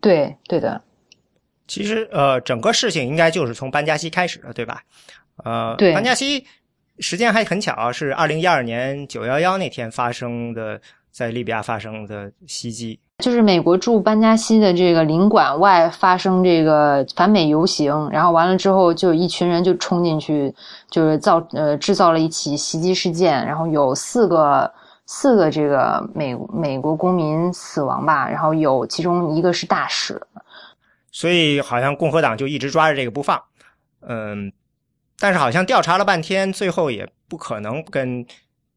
[0.00, 0.82] 对，对的。
[1.68, 4.82] 其实呃，整个事情应该就是从班加西开始的，对吧？
[5.44, 6.44] 呃，对，班加西
[7.00, 12.98] 时间还很巧，是二零一二年九幺幺那天发生的，在利比亚发生的袭击。
[13.20, 20.52] 就是美国驻班加西的这个领馆外发生这个反美游行，然后完了之后，就一群人就冲进去，
[20.90, 24.72] 就是造呃制造了一起袭击事件，然后有四个
[25.06, 30.20] 四个这个美美国公民死亡吧，然后有其中一个是大使。
[31.12, 33.40] 所以好像共和党就一直抓着这个不放。
[34.08, 34.52] 嗯，
[35.18, 38.24] 但是好像调查了半天，最后也不可能跟，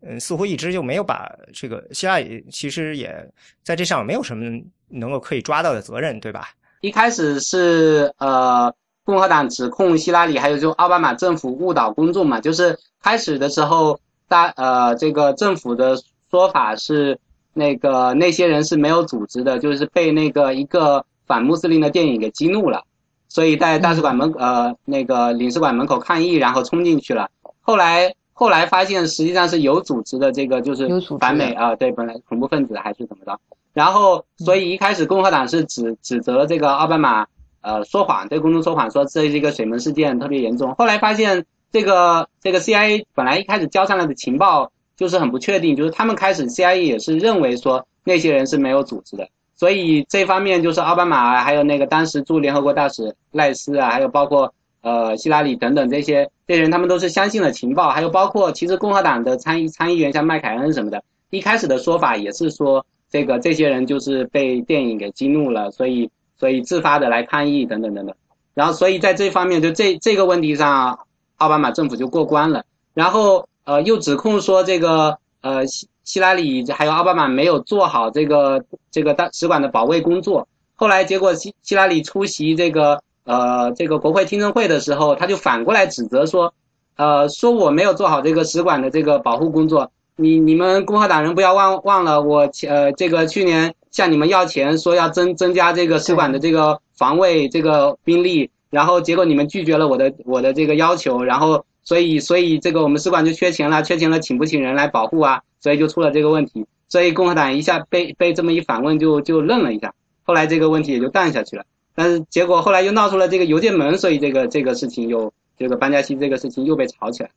[0.05, 3.31] 嗯，似乎一直就没有把这个希拉里其实也
[3.63, 4.43] 在这上没有什么
[4.89, 6.49] 能够可以抓到的责任，对吧？
[6.81, 8.73] 一开始是呃，
[9.05, 15.95] 共和党指控希拉里还有就奥巴马政府误导公众嘛，就是开始的时候大呃这个政府的
[16.29, 17.17] 说法是
[17.53, 22.83] 那个那些人是没有组织的，就是被那个一个反穆斯林的电影给激怒了。
[23.29, 27.29] 所以在大使馆门呃那个领事馆门口抗议，然后冲进去了。
[27.61, 30.87] 后来后来发现实际上是有组织的，这个就是
[31.19, 33.39] 反美啊，对，本来恐怖分子还是怎么着。
[33.73, 37.25] 然后所以一开始共和党是指指责这个奥巴马
[37.61, 40.73] 呃说谎，对公众说谎，说这是一个水门事件特别严重。
[40.75, 49.27] 后来发现这个这个 CIA 本来一开始交上来的情报就是很不确定，就是他们开始 CIA 也是认为说那些人是没有组织的。
[49.55, 57.89] 所以这方面就是奥巴马，还有那个当时驻联合国大使赖斯啊，还有包括呃希拉里等等这些这些人，他们都是相信了情报。
[57.89, 68.15] 还有包括其实共和党的参议参议员像麦凯恩什么的，一开始的说法也是说这个这些人就是被电影给激怒了，所以所以自发的来抗议等等等等。
[68.53, 70.99] 然后所以在这方面就这这个问题上，
[71.37, 72.63] 奥巴马政府就过关了。
[72.93, 75.65] 然后呃又指控说这个呃。
[75.65, 86.53] 希希拉里还有奥巴马没有做好这个这个大使馆的保卫工作，后来结果希希拉里出席这个呃这个国会听证会的时候，他就反过来指责说，
[86.95, 105.41] 呃说我没有做好这个使馆的这个保护工作，你你们共和党人不要忘忘了我呃这个去年向你们要钱说要增增加这个使馆的这个防卫这个兵力，然后结果你们拒绝了我的我的这个要求，然后所以所以这个我们使馆就缺钱了，缺钱了请不请人来保护啊？
[105.59, 111.63] 所以就出了这个问题，所以共和党一下被被这么一反问，就就愣了一下，后来这个问题也就淡下去了。
[111.95, 117.29] 但是结果后来又闹出了这个邮件门，所以这个这个事情又这个班加西这个事情又被炒起来。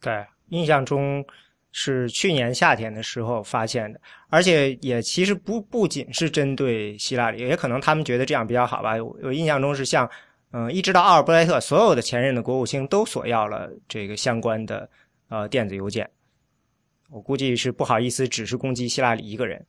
[0.00, 1.24] 对，印象中
[1.72, 8.94] 是去年夏天的时候发现的，而且也其实不不仅是针对希拉里，也可能他们觉得这样比较好吧。
[9.22, 10.08] 我印象中是像
[10.52, 14.88] 嗯，一直到奥尔布莱特，所有的前任的国务卿都索要了这个相关的
[15.28, 16.08] 呃电子邮件。
[17.10, 19.66] 我估计是不好意思，只是攻击希拉里一个人。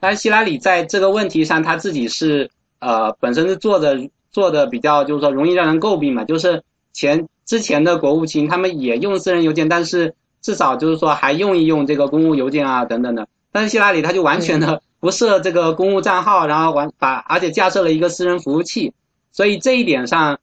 [0.00, 6.24] 但希拉里在这个问题上，他自己是呃，本身是做的做的比较，就是说容易让人诟病嘛。
[6.24, 6.62] 就是
[6.92, 13.28] 前之前的国务卿他们也用私人邮件，但是至少就是说还用一用这个公务邮件啊等等的。
[13.52, 18.92] 但是希拉里他就完全的不设这个公务账号，然后完把而且架设了一个私人服务器，
[19.32, 20.38] 所以这一点上，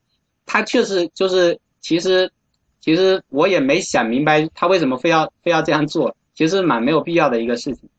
[0.45, 2.31] 他确实就是其实。
[2.85, 7.89] 其实我也没想明白他为什么非要非要这样做，其实蛮没有必要的一个事情。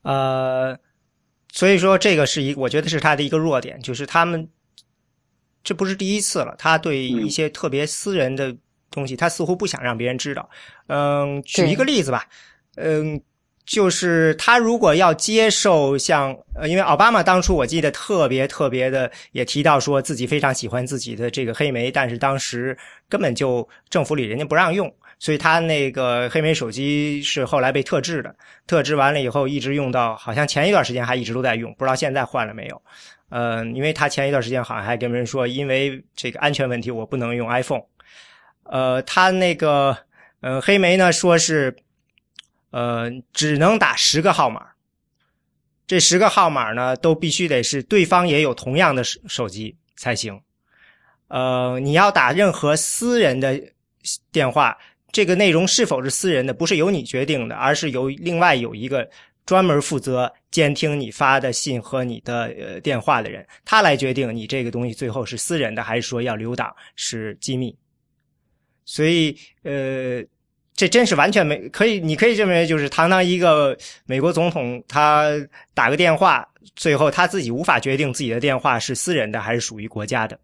[0.00, 0.74] 呃，
[1.54, 4.48] 所以说这个是一，我觉得是他的一个弱点，就是他们
[5.62, 8.52] 这不是第一次了，他对一些特别私人的
[8.90, 10.50] 东西，他似乎不想让别人知道。
[10.88, 12.26] 嗯，举一个例子吧，
[12.74, 13.20] 嗯。
[13.66, 22.76] 就是他如果要接受像呃，因为奥巴马当初我记得特别特别的也提到说自己非常喜欢自己的这个黑莓，但是当时
[23.08, 28.34] 根本就政府里人家不让用，所以他那个黑莓手机是后来被特制的，
[28.66, 32.82] 特制完了以后一直用到好像前一段时间还一直都在用，不知道现在换了没有。
[33.30, 37.82] 嗯，因为他前一段时间好像还跟别人说，因为这个安全问题我不能用 iPhone。
[38.64, 39.96] 呃，他那个
[40.40, 41.76] 呃黑莓呢说是。
[42.76, 44.66] 呃，只能打十个号码，
[45.86, 50.40] 这十个号码呢，都必须得是对方也有同样的手手机才行。
[51.28, 53.62] 呃，你要打任何私人的
[54.32, 54.76] 电话，
[55.14, 59.08] 这个内容是否是私人的，不是由你决定的，而是由另外有一个
[59.46, 67.74] 专门负责监听你发的信和你的呃电话的人，他来决定你这个东西最后是私人的，还是说要留档是机密。
[68.84, 70.22] 所以，呃。
[70.76, 75.30] 这真是完全没可以，你可以认为就是堂堂一个美国总统，他
[75.72, 80.36] 打个电话，最后他自己无法决定自己的电话是私人的还是属于国家的，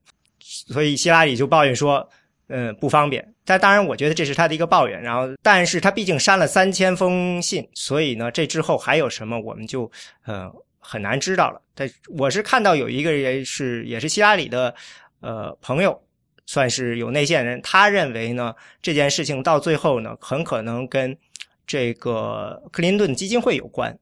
[0.69, 2.09] 所以希拉里就抱怨说，
[2.51, 3.27] 嗯，不方便。
[3.45, 5.01] 但当然，我觉得这是他的一个抱怨。
[5.01, 9.91] 然后，但是他毕竟删了三千封信，所以呢，这之后还有什么，我们就
[10.27, 11.63] 呃很难知道了。
[11.75, 14.75] 但我是看到有一个人是也是希拉里的
[15.21, 15.99] 呃朋友。
[16.47, 18.53] 算是有内线人，他认为呢，
[18.83, 21.17] 这件事情到最后呢，很可能跟
[21.65, 23.97] 这个克林顿基金会有关，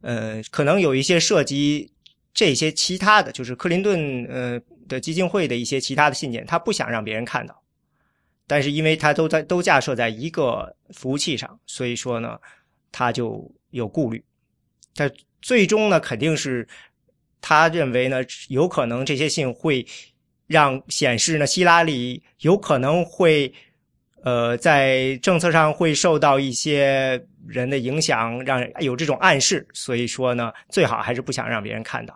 [0.00, 1.88] 呃，可能有一些涉及
[2.32, 7.62] 这些其他的就是克林顿呃的基金会的一些其他的信件，他不想让别人看到，
[8.46, 12.38] 但是因为他都在都架设在一个服务器上，所以说呢，
[12.92, 14.24] 他就有顾虑，
[14.94, 16.66] 但最终呢，肯定是。
[17.46, 19.86] 他认为呢，有可能这些信会
[20.46, 23.52] 让显示呢，希拉里有可能会
[24.22, 32.14] 呃在政策上会受到一些人的影响，让有这种暗示，所以说呢，最好还是不想让别人看到。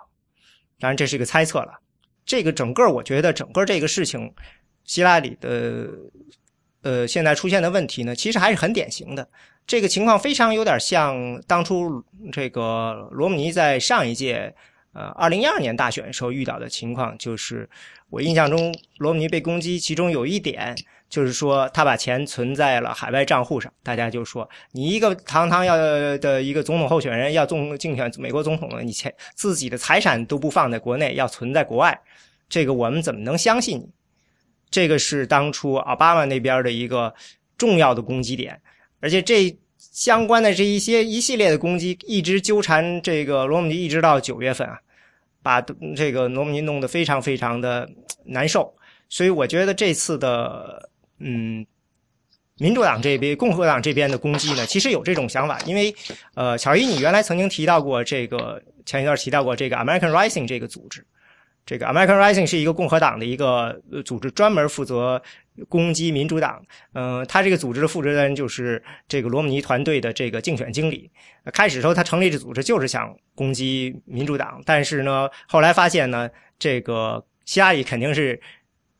[0.81, 1.79] 当然，这是一个猜测了。
[2.25, 4.33] 这个整个，我觉得整个这个事情，
[4.89, 5.87] 希拉里的
[6.83, 9.29] 呃现在出现的问题呢，其实还是很典型的。
[9.67, 14.55] 这个情况非常有点像当初这个罗姆尼在上一届
[14.95, 17.69] 呃二零一二年大选时候遇到的情况，就是
[18.09, 20.75] 我印象中罗姆尼被攻击，其中有一点
[21.11, 32.01] 就是说他把钱存在了海外账户上，大家就说你一个堂堂要的一个总统候选人要总竞选美国总统了，你钱自己的财产都不放在国内，要存在国外，
[32.49, 33.91] 这个我们怎么能相信你？
[34.71, 37.15] 这个是当初奥巴马那边的一个
[37.57, 38.61] 重要的攻击点。
[39.01, 44.79] 而且这相关的这一些一系列的攻击，一直纠缠这个罗姆尼，一直到九月份啊，
[45.43, 45.61] 把
[45.97, 47.89] 这个罗姆尼弄得非常非常的
[48.25, 48.75] 难受。
[49.09, 50.91] 所以我觉得这次的
[51.21, 51.65] 嗯，
[52.59, 55.95] 民主党这边、共和党这边的攻击呢，其实有这种想法，因为
[56.35, 61.05] 呃，乔伊，你原来曾经提到过这个，前一段提到过这个 American Rising 这个组织。
[61.69, 65.21] 这个 American Rising 是一个共和党的一个组织，专门负责
[65.69, 66.65] 攻击民主党。
[66.95, 71.11] 嗯，他这个组织的负责人就是这个罗姆尼团队的这个竞选经理。
[71.53, 78.41] 开始时候，他成立这组织就是想攻击民主党，但是呢，后来发现呢，这个希拉里肯定是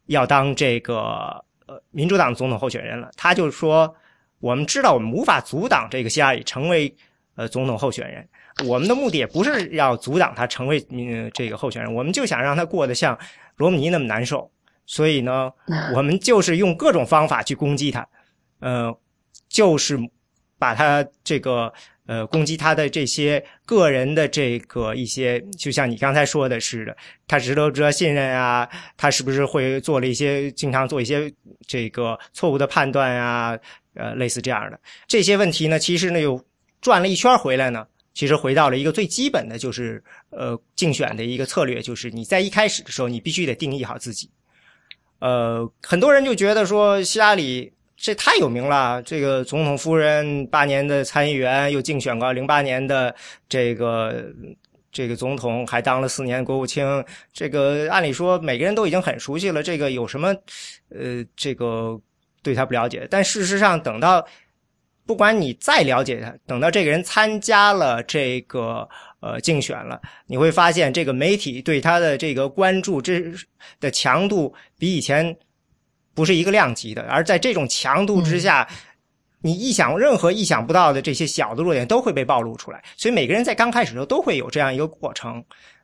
[0.05, 3.11] 要当这个呃民主党总统候选人了。
[3.17, 3.97] 他就说，
[4.41, 6.95] 我们知道我们无法阻挡这个希拉里成为
[7.39, 8.29] 呃总统候选人。
[8.67, 13.17] 我们的目的也不是要阻挡他成为嗯这个候选人，我们就想让他过得像
[13.57, 14.51] 罗姆尼那么难受，
[14.85, 15.53] 所以呢，
[15.95, 18.07] 我们就是用各种方法去攻击他，
[18.59, 18.93] 呃，
[19.49, 19.97] 就是
[20.59, 21.73] 把他这个
[22.07, 26.97] 呃攻击他的这些个人的这个一些，就像你刚才说的似的，
[27.29, 31.33] 他值得值得信任啊，他是不是会做了一些经常做一些
[31.65, 33.57] 这个错误的判断啊，
[33.95, 34.81] 呃，类似这样的。
[35.07, 36.45] 这些问题呢，其实呢又
[36.81, 37.87] 转了一圈回来呢。
[38.15, 44.29] 其实回到了一个最基本的就是，呃，竞选的一个策略，就是你在一开始的时候，你必须得定义好自己。
[45.21, 53.15] 呃，很多人就觉得说，希拉里这太有名了，这个总统夫人八年的参议员，又竞选过零八年的
[53.49, 54.25] 这个
[54.91, 56.85] 这个总统，还当了四年国务卿。
[57.33, 60.35] 这个按理说每个人都已经很熟悉了，这个有什么
[60.89, 61.97] 呃，这个
[62.43, 63.07] 对他不了解？
[63.09, 64.27] 但事实上，等到。
[65.09, 68.87] 不管你再了解他，等到这个人参加了这个
[69.21, 73.35] 呃竞选了，你会发现这个媒体对他的这个关注之
[73.81, 75.35] 的强度比以前
[76.13, 77.01] 不是一个量级的。
[77.05, 78.69] 而在这种强度之下，
[79.41, 82.85] 你意想任何意想不到的这些小的弱点都会被暴露出来。
[82.95, 85.43] 所以每个人在刚开始的时候都会有这样一个过程。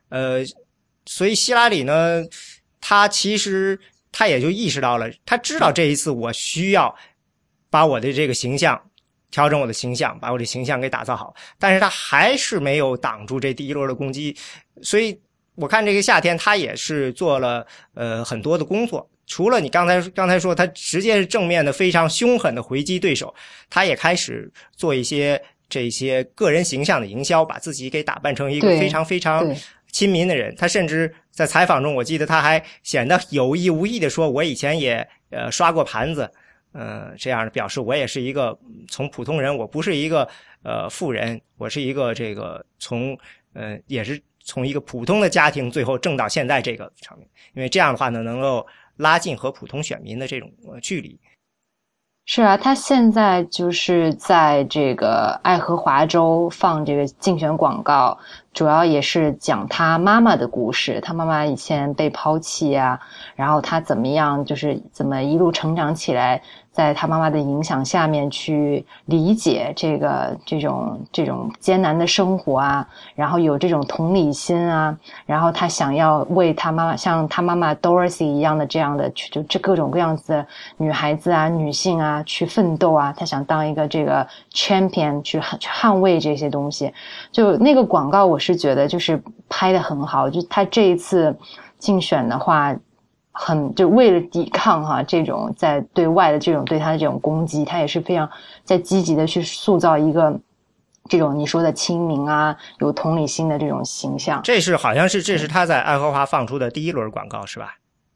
[0.09, 0.45] 呃，
[1.07, 2.23] 所以希拉里呢，
[2.79, 3.79] 他其实
[4.11, 6.95] 他也就意识到了，他知道这一次我需要
[7.71, 8.79] 把我的这个形象。
[9.31, 14.35] 调整我的形象，把我的形象给打造好，但是他还是没有挡住这第一轮的攻击，
[14.81, 15.19] 所以
[15.55, 23.33] 我看这个夏天他也是做了呃很多的工作，除了你刚才刚才说他直接是正面的非常凶狠的回击对手，
[23.69, 29.45] 他也开始做一些这些个人形象的营销，把自己给打扮成一个非常非常
[29.91, 30.55] 亲民的人。
[30.55, 36.31] 他甚至在采访中，我记得他还显得有意无意的说：“我以前也呃刷过盘子。”
[36.77, 38.57] 呃，这样表示我也是一个
[38.89, 40.27] 从普通人，我不是一个
[40.61, 43.17] 呃富人，我是一个这个从
[43.53, 48.67] 呃也是从一个普通的家庭最后挣到现在这个场面，因为这样的话呢，能够
[48.97, 50.51] 拉近和普通选民的这种
[50.81, 51.17] 距离。
[52.27, 58.17] 是啊，他现在就是在这个爱荷华州放这个竞选广告，
[58.51, 62.99] 主要也是讲他妈妈的故事，他妈妈以前被抛弃啊，
[63.35, 66.41] 然后他怎么样，就是怎么一路成长起来。
[66.75, 74.93] 在他妈妈的影响下面去理解这个这种这种艰难的生活啊，然后有这种同理心啊，
[75.25, 80.45] 然后他想要为他妈妈像他妈妈 Dorothy 一样的这样的去就这各种各样子的
[80.75, 86.93] 女孩子啊女性啊去奋斗啊，他想当一个这个 champion 去去捍卫这些东西。
[87.31, 91.33] 就那个广告，我是觉得就是拍的很好，就他这一次
[91.79, 92.75] 竞选的话。
[93.37, 98.29] 很就为了抵抗哈这种在对外的这种对他的这种攻击，他也是非常
[98.63, 100.39] 在积极的去塑造一个
[101.09, 104.41] 这种你说的亲民啊、有同理心的这种形象。
[104.43, 107.75] 这是好像是这是他在爱荷华放出的第一轮广告是吧？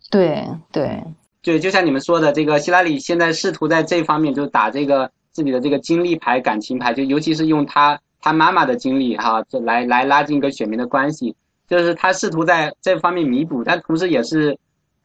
[0.09, 1.03] 对对
[1.41, 11.35] 对，就像你们说的，这个希拉里现在试图在这方面就打这个自己的这个经历牌、感情牌，就尤其是用他他妈妈的经历哈，就来来拉近跟选民的关系。
[11.67, 14.57] 就是他试图在这方面弥补，但同时也是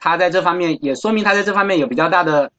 [0.05, 2.51] 他在这方面也说明他在这方面有比较大的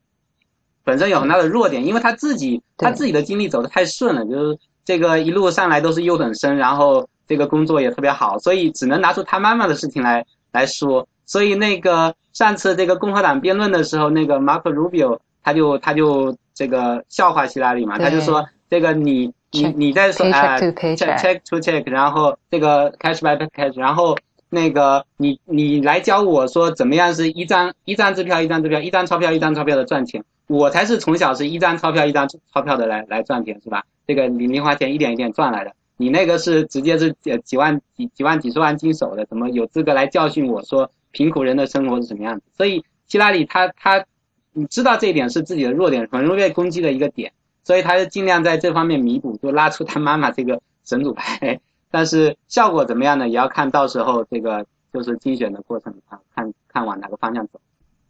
[0.83, 11.07] 本身有很大的弱点，因为他自己他自己的经历走得太顺了，就是这个一路上来都是优等生，然后这个工作也特别好，所以只能拿出他妈妈的事情来来说。
[11.27, 24.17] 所以那个上次这个共和党辩论的时候，那个 Marco Rubio 他就他就这个笑话希拉里嘛，他就说这个你你你在说啊 check to check，然后这个 cash by cash，然后
[24.55, 33.83] 那个你你来教我说怎么样是一张一张支票一张支票一张钞票一张钞票的赚钱，我才是从小是一张钞票一张钞票的来来赚钱是吧？
[34.07, 40.89] 这个零零花钱一点一点赚来的，你那个是直接是几几万几几万几十万经手的，怎么有资格来教训我说？
[41.11, 42.43] 贫苦人的生活是什么样子？
[42.57, 44.03] 所以希拉里他他，
[44.51, 47.31] 你知道这一点是自己的弱点，很容易被攻击的一个点，
[47.63, 51.57] 所以他就尽量在这方面弥补，就拉出他妈妈这个神主牌。
[51.95, 53.25] 但是效果怎么样呢？
[53.25, 57.61] 也要看到时候这个就是精选的过程啊，看看往哪个方向走。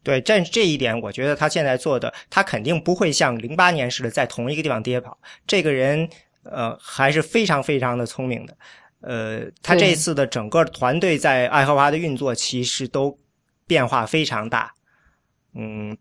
[0.02, 5.16] 对，这这一点我觉得他现在做的，他肯定不会像零八年似的在同一个地方跌跑。
[5.46, 6.10] 这个人
[6.42, 8.58] 呃还是非常非常的聪明的。
[9.02, 13.16] 呃，他这次的整个团队在爱荷华的运作其实都
[13.68, 14.74] 变化非常大，
[15.54, 15.96] 嗯，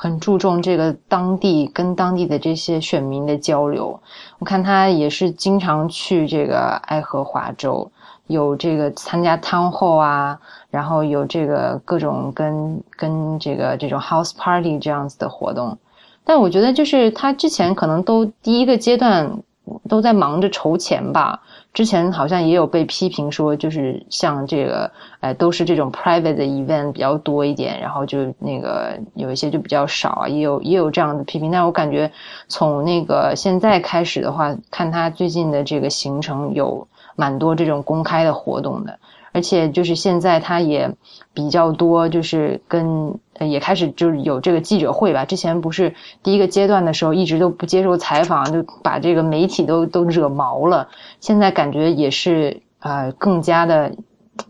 [0.00, 4.00] 很注重这个当地跟当地的这些选民的交流。
[4.38, 7.90] 我看他也是经常去这个爱荷华州，
[8.28, 10.38] 有这个参加汤后啊，
[10.70, 15.76] 然后有这个各种跟跟这个这种 house party 这样子的活动。
[16.22, 19.42] 但我觉得就是他之前可能都第一个阶段。
[19.86, 21.42] 都在忙着筹钱吧。
[21.74, 24.90] 之前好像也有被批评说，就是像这个，
[25.20, 31.52] 哎，都是这种 private 的 event 比较多一点，然后就那个有一些就比较少啊，也有也有这样的批评。
[31.52, 32.10] 但我感觉
[32.48, 38.98] 从那个现在开始的话，看他最近的这个行程，有蛮多这种公开的活动的。
[39.32, 40.94] 而且就是现在，他也
[41.34, 45.24] 比较多，就是跟也开始就是有这个记者会吧。
[45.24, 50.88] 之前不是第一个阶段的时候，一直都不接受采访，就把这个媒体都都惹毛了。
[51.20, 53.92] 现在感觉也是呃更加的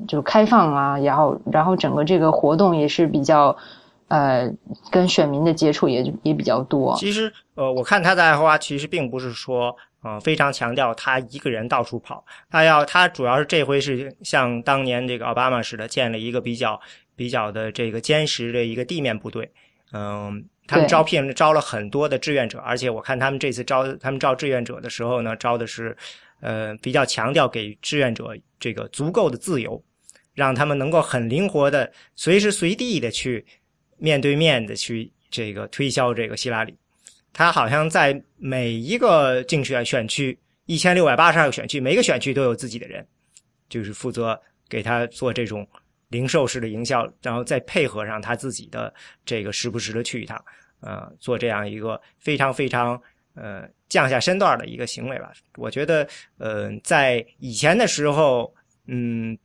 [0.07, 3.57] 就开放啊，然后然后整个这个活动也是比较
[4.09, 4.51] 呃
[4.91, 6.95] 跟选民的接触也也比较多。
[6.97, 9.77] 其实呃，我看他的爱荷华，其实并不是说。
[10.01, 12.25] 啊，非常强调他一个人到处跑。
[12.51, 16.81] 他要他主要是这回是像当年这个奥巴马似的，建了一个比较
[17.17, 19.51] 比较的这个坚实的一个地面部队。
[19.93, 25.97] 嗯，他们招聘招了很多的志愿者，而且我看他们这次招他们招志愿者的时候呢，招的是
[26.41, 29.83] 呃比较强调给志愿者这个足够的自由，
[30.35, 33.45] 让他们能够很灵活的随时随地的去
[33.97, 36.77] 面对面的去这个推销这个希拉里。
[37.39, 40.37] 他好像在每一个竞选选区，
[40.67, 43.07] 一千六百八十二个选区，每个选区都有自己的人，
[43.69, 44.37] 就是负责
[44.69, 45.65] 给他做这种
[46.09, 48.93] 零售式的营销，然后再配合上他自己的
[49.25, 50.45] 这个时不时的去一趟，
[50.81, 53.01] 呃，做这样一个非常非常
[53.37, 55.33] 呃降下身段的一个行为吧。
[55.55, 56.09] 我觉得，
[56.39, 58.53] 呃，在以前的时候，
[58.89, 59.39] 嗯。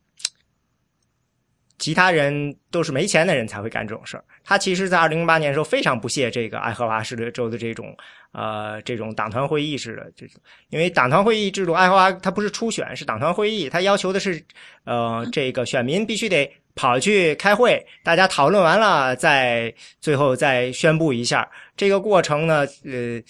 [1.84, 4.24] 其他人都是没钱的人才会干这种事儿。
[4.42, 7.94] 他其实，在二零零八年的时候非常不屑这个爱荷华市的州的这种，
[8.32, 14.42] 呃，这种党团会议式的这种，因为党团会议制度，爱荷华它不是初选，是党团会议，它要求的是，
[14.84, 19.70] 呃，这个选民必须得跑去开会，大家讨论完了再
[20.00, 21.46] 最后再宣布一下。
[21.76, 23.20] 这个过程呢，呃，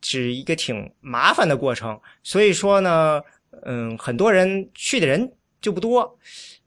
[0.00, 3.20] 是一个挺麻烦的过程，所以说呢，
[3.64, 5.28] 嗯，很多人去的人
[5.60, 6.16] 就不多。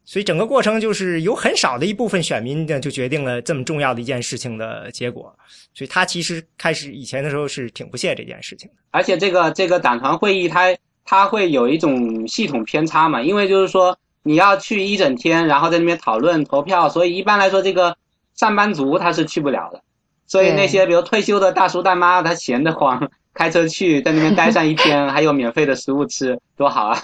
[0.10, 5.32] 所以整个过程就是有很少的一部分选民呢，就决定了这么重要的一件事情的结果。
[5.76, 8.76] 所以他其实开始以前的时候是挺不屑这件事情的。
[8.90, 17.96] 而且这个这个党团会议，它它会有一种系统偏差嘛，因为就是说你要去一整天，然后在那边讨论投票，所以一般来说这个
[18.34, 19.80] 上班族他是去不了的。
[20.26, 27.00] 所以那些比如退休的大叔大妈，他闲得慌，开车去在那边待上一天， 还有免费的食物吃，多好啊！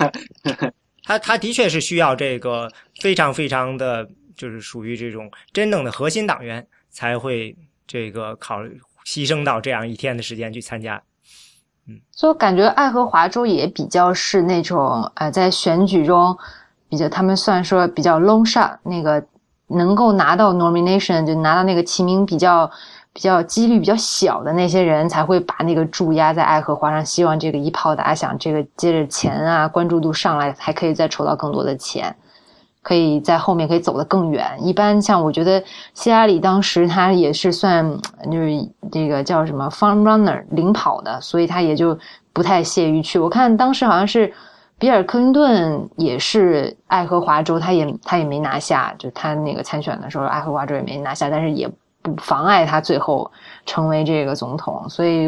[1.05, 8.61] 他他的确是需要这个非常非常的，就是属于这种真正的核心党员才会这个考
[9.05, 11.01] 牺牲到这样一天的时间去参加。
[11.87, 16.35] 嗯，所以我感觉爱荷华州也比较是那种，呃，在选举中
[16.89, 19.23] 比较他们算说比较 long shot，那个
[19.67, 22.71] 能够拿到 nomination 就拿到那个提名比较。
[23.16, 32.13] 比较几率比较小的那些人才会把那个注压在爱荷华上，希望这个一炮打响，这个接着钱啊关注度上来，还可以再筹到更多的钱，
[32.82, 34.45] 可以在后面可以走得更远。
[34.59, 35.63] 一般像我觉得
[35.93, 37.89] 希拉里当时他也是算
[38.26, 41.97] 就是这个叫什么 front runner 领跑的，所以他也就
[42.34, 43.18] 不太屑于去。
[43.18, 44.34] 我看当时好像是
[44.78, 51.66] 比尔·克林顿也是爱荷华州，他也他也没拿下，就他那个参选的时候，爱荷华州也没拿下，但是也
[52.05, 53.29] 不妨碍他最后
[53.65, 54.85] 成为这个总统。
[54.87, 55.27] 所以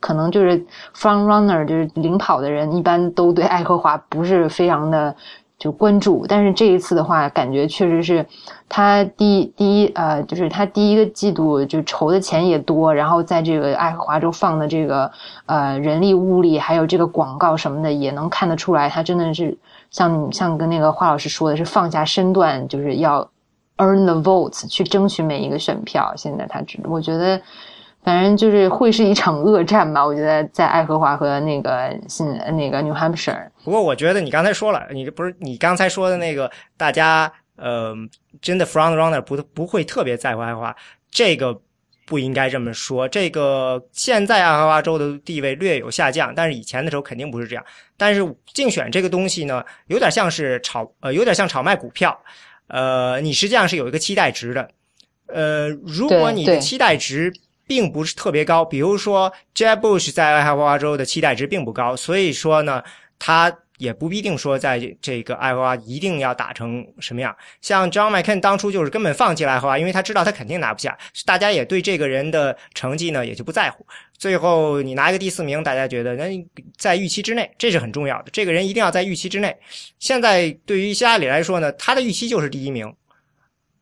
[0.00, 0.58] 可能就是
[0.96, 5.14] front runner，就是领跑的人，一般都对爱荷华不是非常的。
[5.58, 8.24] 就关注，但是这一次的话，感觉确实是
[8.68, 15.10] 他第第一呃，就是他第一个季度就筹的钱也多，然后在这个爱荷华州放的这个
[15.46, 19.56] 呃人力物力，还有这个广告什么的，也能看得出来，他真的是
[19.90, 23.26] 像像跟那个华老师说的是放下身段，就是要
[23.78, 26.12] earn the votes 去争取每一个选票。
[26.16, 27.40] 现在他只我觉得。
[28.04, 32.24] 反正就是会是一场恶战吧，我觉得在爱荷华和那个新
[32.56, 33.48] 那个 New Hampshire。
[33.64, 37.96] 不过我觉得你刚才说了，你不是你刚才说的那个，大家呃
[38.40, 40.76] 真的 front runner 不不会特别在乎爱荷华，
[41.10, 41.60] 这个
[42.06, 43.08] 不应该这么说。
[43.08, 47.64] 这个现在爱荷华州的地位略有下降，但是以前的时候肯定不是这样。
[47.96, 48.22] 但是
[48.54, 52.16] 竞选这个东西呢，有点像是炒呃，有点像炒卖股票，
[52.68, 54.70] 呃，你实际上是有一个期待值的，
[55.26, 57.32] 呃，如果你的期待值。
[57.68, 62.80] 并不是特别高，比如说 Jeb Bush 在爱荷华州的期待值并不高，所以说呢，
[63.18, 67.34] 他也不必定说在这个爱荷华一定要打成什么样。
[67.60, 73.86] 像 John McCain 当初就是根本放弃了爱荷华，因为他知道他肯定拿不下，大家也对这个人的成绩呢也就不在乎。
[74.16, 76.46] 最后你拿一个第四名，大家觉得那
[76.76, 78.30] 在预期之内，这是很重要的。
[78.32, 79.56] 这个人一定要在预期之内。
[79.98, 82.92] 现在对于希拉里来说呢，他的预期就是第一名。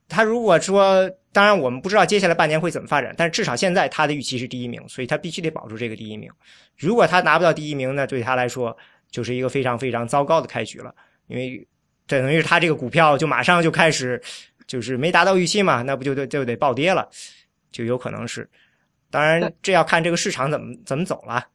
[0.08, 1.10] 他如果说。
[1.34, 6.30] 当然，我们不知道接下来半年会怎么发展，但是至少现在他的预期是第一名，所以他必须得保住这个第一名。
[6.78, 8.76] 如果他拿不到第一名呢，对他来说
[9.14, 10.92] 就是一个非常非常糟糕的开局了，
[11.28, 11.64] 因为
[12.08, 14.20] 这等于是他这个股票就马上就开始
[14.66, 17.08] 就是没达到预期嘛，那不就就就得暴跌了，
[17.70, 18.50] 就有可能是。
[19.10, 21.46] 当然，这要看这个市场怎么怎么走了。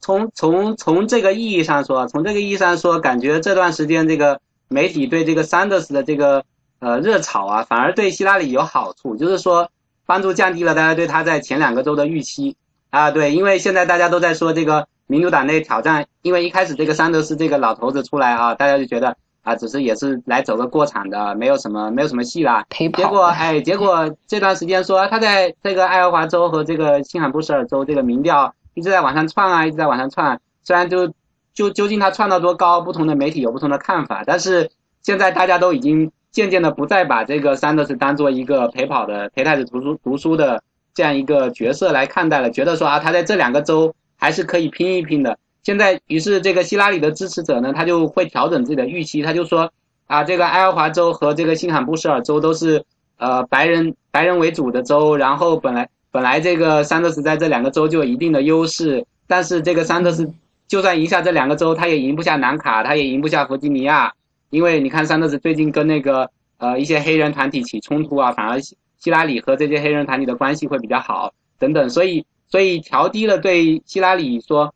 [0.00, 6.44] 从从从这个意义上说，从这个意义上说，感觉这段时间这个媒体对这个桑德斯的这个。
[6.82, 9.70] 呃，热炒啊，反而对希拉里有好处，就是说
[10.06, 12.56] 帮助降低了大家对他在前两个周的预期
[12.88, 13.10] 啊。
[13.10, 22.64] 对，因为现在大家都在说这个民主党内挑战，因为一开始这个桑德斯这个老头子出来啊，大家就觉得啊，只是也是来走个过场的，没有什么没有什么戏啦。
[22.70, 30.40] 结果哎，结果这段时间说他在这个爱荷华州和这个新罕布什尔州这个民调一直在往上窜啊，一直在往上窜。
[30.62, 31.12] 虽然就
[31.52, 34.70] 就究竟他窜到多高，不同的媒体有不同的看法，但是
[35.02, 36.10] 现在大家都已经。
[36.32, 40.62] 渐渐的不再把这个桑德斯当做一个陪跑的陪太子读书读书的
[40.94, 45.36] 这样一个角色来看待了，觉得说啊，他在这两个州还是可以拼一拼的。
[45.62, 49.72] 现在，于是这个希拉里的支持者呢，他就会调整自己的预期，他就说
[50.06, 52.84] 啊，这个爱荷华州和这个新罕布什尔州都是
[53.18, 60.32] 呃白人白人为主的州，然后本来本来这个桑德斯在这两个州就有一定的优势，但是这个桑德斯
[60.66, 64.12] 就算赢下这两个州，他也赢不下南卡，他也赢不下弗吉尼亚。
[64.50, 68.58] 因为你看，桑德斯最近跟那个呃一些黑人团体起冲突啊，反而
[68.98, 74.74] 希拉里和这些黑人团体的关系会比较好等等，所以所以调低了对希拉里说，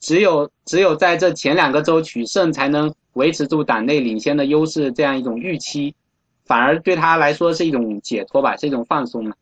[0.00, 5.94] 只有只有在这前两个州取胜才能维持住党内领先的优势这样一种预期，
[6.44, 9.34] 反而对他来说是一种解脱吧，是一种放松嘛。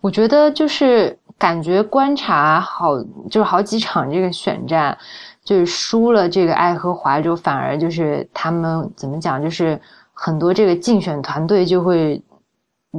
[0.00, 4.96] 我觉得就是感觉观察好，就是好几场这个选战。
[5.44, 9.80] 就是输了这个爱荷华州，反而就是他们怎么讲，就是
[10.12, 12.22] 很多这个竞选团队就会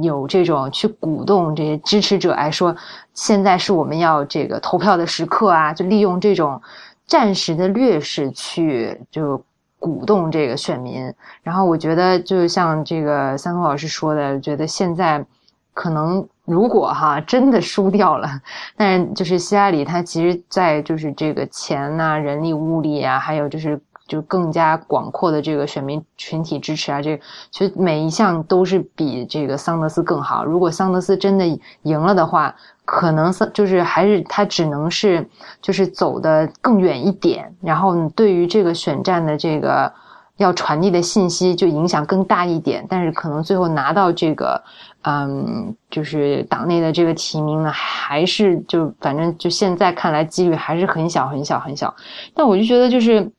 [0.02, 2.74] 有这种去鼓动这些支持者来说，
[3.12, 6.60] 现在是我们要这个投票的时刻啊，就利用这种
[7.06, 9.42] 暂时的劣势去就
[9.78, 11.12] 鼓动这个选民。
[11.42, 15.24] 然后我觉得，就像这个三通老师说的，觉得现在
[15.72, 16.26] 可能。
[16.46, 18.28] 如果哈真的输掉了，
[18.76, 27.18] 但是就是希拉里，他其实在就是这个钱呐、人力物力啊，还有就是就更加广阔的这个选民群体支持啊，这
[27.50, 30.44] 其实每一项都是比这个桑德斯更好。
[30.44, 31.46] 如果桑德斯真的
[31.82, 35.26] 赢了的话，可能桑就是还是他只能是
[35.62, 39.92] 就是走的更远一点，然后对于这个选战的这个
[40.36, 44.62] 要传递的信息就影响更大一点，但是可能最后拿到这个。
[45.06, 51.94] 嗯，就是党内的这个提名呢，还是就反正就现在看来几率还是很小很小很小。
[52.32, 53.30] 但我就觉得，就是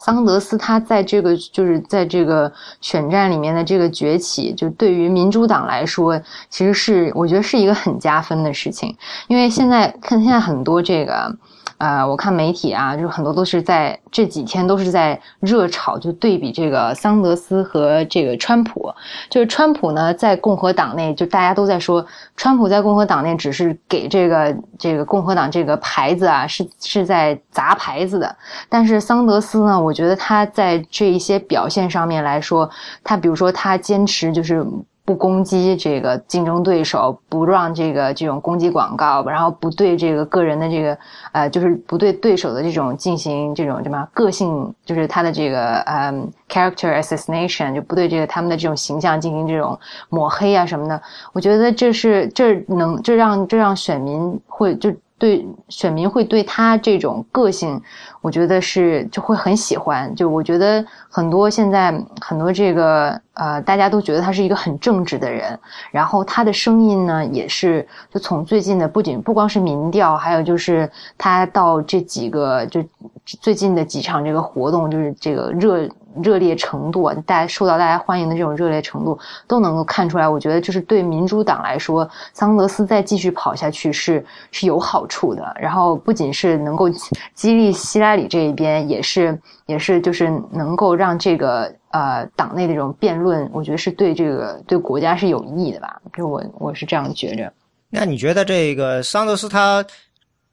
[0.00, 8.96] 桑德斯他在这个就是在这个选战里面的这个崛起，就对于民主党来说，其实是我觉得是一个很加分的事情。
[9.26, 11.34] 因为现在看现在很多这个
[11.78, 18.92] 呃，我看媒体啊，就很多都是在这几天都是在热炒，就对比这个桑德斯和这个川普。
[19.30, 22.04] 就是川普呢，在共和党内，就大家都在说，
[22.36, 28.36] 川普在共和党内只是给这个这个共和党这个牌子啊，是是在砸牌子的。
[28.68, 32.68] 但是桑德斯呢，我觉得他在这一些表现上面来说，
[33.04, 34.66] 他比如说他坚持就是。
[35.08, 40.98] 不攻击这个竞争对手，不让这个这种攻击广告，然后不对这个个人的这个
[41.32, 49.80] 呃，就是不对对手的这种进行这种什么个性，就是他的这个嗯 character assassination，就不对这个他们的这种形象进行这种
[50.10, 51.00] 抹黑啊什么的。
[51.32, 54.94] 我觉得这是这能这让这让选民会就。
[55.18, 57.80] 对选民会对他这种个性，
[58.20, 60.14] 我觉得是就会很喜欢。
[60.14, 65.58] 就我觉得很多现在很多这个呃，大家都觉得他是一个很正直的人。
[65.90, 72.80] 然后他的声音呢，也是就从最近的不仅不光是民调，还有就是他到这几个就
[73.24, 75.88] 最近的几场这个活动，就是这个热。
[76.22, 80.28] 热烈程度，大家受到大家欢迎的这种热烈程度，都能够看出来。
[80.28, 85.56] 我觉得，就是对民主党来说，桑德斯再继续跑下去是是有好处的。
[85.60, 86.88] 然后，不仅是能够
[87.34, 96.00] 激励希拉里这一边，也是也是就是能够让这个呃党内的这种辩论，我觉得是对这个对国家是有益的吧。
[96.16, 97.52] 就我我是这样觉着。
[97.90, 99.84] 那你觉得这个桑德斯他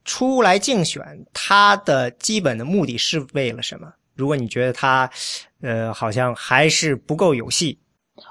[0.06, 1.02] 出来竞选，
[1.34, 3.88] 他的基本的目的是为了什么？
[4.16, 5.10] 如果你觉得他，
[5.62, 7.78] 呃，好像还是不够有戏，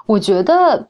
[0.05, 0.87] 我觉得，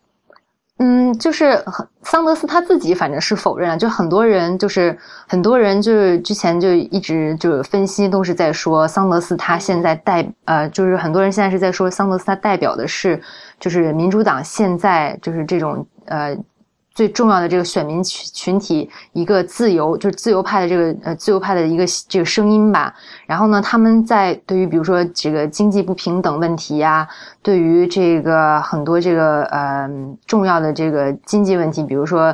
[0.77, 1.63] 嗯，就是
[2.03, 13.21] 桑德斯他自己反正是否认了，就很多人就是很多人就是之前就一直就分析都是在说桑德斯他现在代呃，就是很多人现在是在说桑德斯他代表的是
[13.59, 16.37] 就是民主党现在就是这种呃。
[16.95, 22.95] 最重要的这个选民群群体，一个自由就是自由派的这个呃自由派的一个这个声音吧。
[23.25, 27.05] 然后呢，他们在对于比如说这个经济不平等问题呀，
[27.43, 29.89] 对于这个很多这个呃
[30.25, 32.33] 重要的这个经济问题，比如说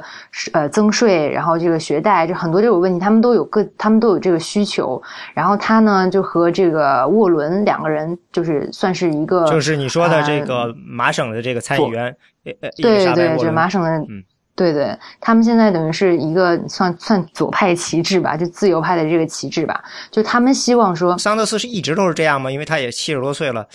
[0.53, 5.01] 呃增税，然后这个学贷，就很多这种问题，他们都有各他们都有这个需求。
[5.34, 12.16] 然后他呢就和这个沃伦两个人就是算是一个，就是你说的这个麻省的这个参议员，
[12.62, 14.24] 呃对对，就麻省的嗯。
[14.62, 19.84] 对对，他们现在等于是一个算算左派旗帜吧，就自由派的这个旗帜吧。
[20.12, 22.51] 就他们希望说，桑德斯是一直都是这样吗？
[22.51, 23.66] 因为他也七十多岁了，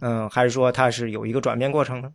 [0.00, 2.08] 嗯，还是说他是有一个转变过程呢？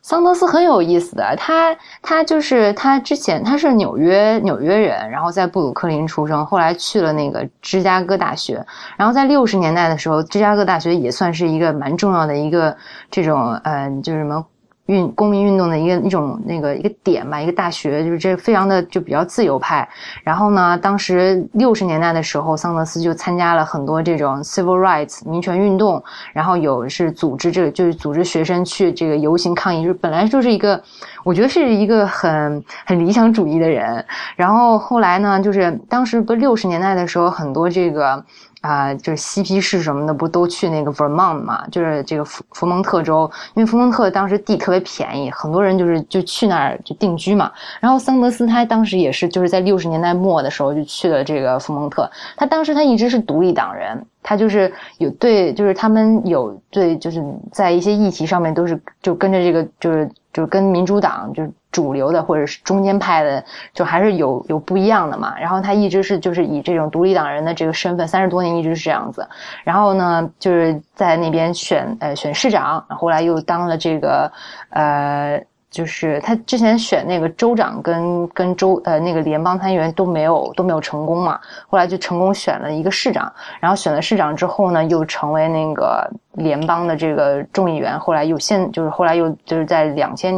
[0.00, 8.64] 桑德斯很有意思的，他他就是他之前他是纽约纽约人，然后在布鲁克林出生，后来去了那个芝加哥大学，
[8.96, 12.74] 然后在六十年代的时候，芝加哥大学也算是一个蛮重要的一个
[13.10, 14.46] 这种嗯，就是什么。
[14.88, 19.86] 运公民运动的一个一种那个一个点吧，一个大学就是这非常的就比较自由派。
[20.24, 30.82] 然后呢，当时六十年代的时候，桑德斯就参加了很多这种 civil rights 民权运动，然后有是组织这个就是组织学生去这个游行抗议，就是本来就是一个
[31.22, 34.02] 我觉得是一个很很理想主义的人。
[34.36, 38.24] 然后后来呢，就是当时不六十年代的时候，很多这个。
[38.60, 41.66] 啊，就是嬉皮士什么的，不都去那个 Vermont 嘛？
[41.70, 47.50] 就是这个福福蒙特州，因为福蒙特当时地特别便宜，很多人就是就去那儿就定居嘛。
[47.80, 54.04] 然后桑德斯他当时也是就是在六十年代末的时候就去了这个福蒙特，他当时他一直是独立党人。
[54.20, 65.36] 他就是有对，就是他们有对，就是在一些议题上面都是就跟着这个，就是就跟民主党就是主流的或者是中间派的，就还是有有不一样的嘛。
[65.36, 69.28] 然后他一直是就是以这种独立党人的这个身份，三十多年一直是这样子。
[69.64, 74.30] 然后呢，就是在那边选呃选市长，后来又当了这个
[74.70, 75.42] 呃。
[75.70, 81.38] 就是他之前选那个州长跟跟州呃那个联邦参议员都没有都没有成功嘛，
[81.68, 90.34] 后来就成功选了一个市长，然后选了市长之后呢，又成为那个联邦的这个众议员，后来又现就是后来又就是在两千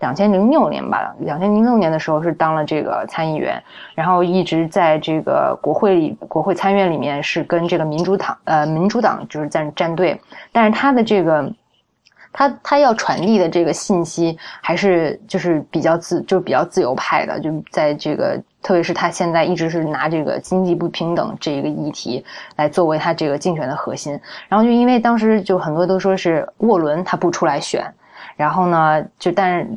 [0.00, 3.62] 两千零六年吧，两千零六年的时候是当了这个参议员，
[3.94, 10.18] 然后一直在这个国会里国会参院里面是跟这个民主党呃民主党就是在站队，
[10.50, 11.52] 但是他的这个。
[12.32, 22.24] 他他要传递的这个信息还是就是比较自就比较自由派的，就在这个特别是他现在一直是拿这个经济不平等这一个议题
[22.56, 24.18] 来作为他这个竞选的核心。
[24.48, 27.84] 然后就因为当时就很多都说是沃伦他不出来选，
[28.34, 29.68] 然后呢就但是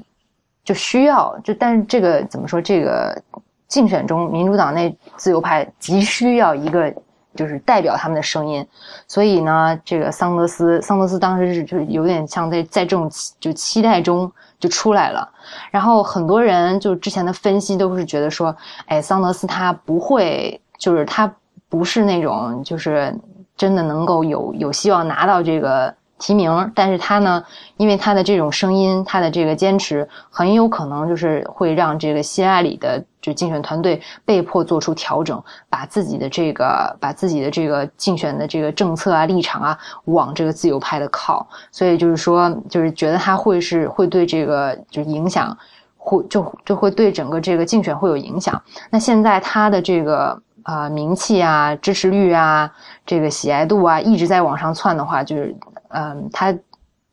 [0.64, 3.22] 就需要就但是这个怎么说这个
[3.68, 6.93] 竞选中民主党内自由派急需要一个。
[7.36, 8.66] 就是代表他们的声音，
[9.08, 15.30] 所以呢，这个桑德斯，桑德斯当时是就是有点像在在这种就期待中就出来了。
[15.70, 18.56] 然后很多人就之前的分析都是觉得说，
[18.86, 21.32] 哎，桑德斯他不会，就是他
[21.70, 23.14] 不是那种就是
[23.56, 25.94] 真的能够有有希望拿到这个。
[26.18, 27.43] 提名，但是他呢，
[27.76, 41.45] 因为他的这种声音，他的这个坚持，很有可能就是会让这个希拉里的就竞选团队被迫做出调整，把自己的这个把自己的这个竞选的这个政策啊、立场啊，往这个自由派的靠。
[41.70, 45.55] 所以就是说，就是觉得他会是会对这个就影响，
[45.97, 48.59] 会就就会对整个这个竞选会有影响。
[48.89, 52.72] 那现在他的这个啊名气啊、支持率啊、
[53.05, 55.53] 这个喜爱度啊，一直在往上窜的话，就是。
[55.90, 56.56] 嗯，他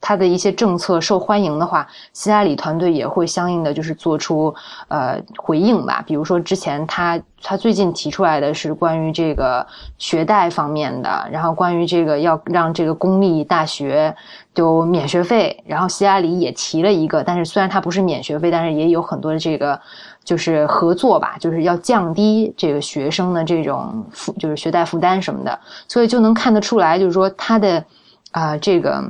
[0.00, 4.52] 他的一些政策受欢迎的话，希拉里团队也会相应的就是做出
[4.88, 6.02] 呃回应吧。
[6.04, 9.64] 比如说之前他他最近提出来的是关于这个
[9.98, 14.12] 学贷方面的，然后关于这个要让这个公立大学
[14.52, 19.80] 都免学费，然后希拉里也提了一个，但是虽然它不是免学费，但是也有很多的这个
[20.24, 25.56] 就是合作吧，就是要降低这个学生的这种负就是学贷负担什么的，
[25.86, 27.84] 所以就能看得出来，就是说他的。
[28.32, 29.02] 啊，这个，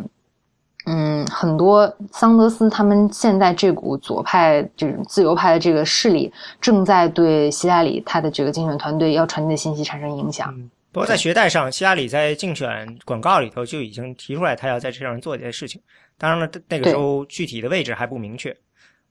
[0.87, 10.53] 嗯，很多桑德斯他们现在这股左派这种自由派的这个势力，正在对希拉里他的这个竞选团队要传递的信息产生影响。
[10.91, 15.81] 不过在学贷上，希拉里在竞选广告里头就已经提出来，他要在这上做一件事情。
[16.19, 18.55] 当然了，那个时候具体的位置还不明确。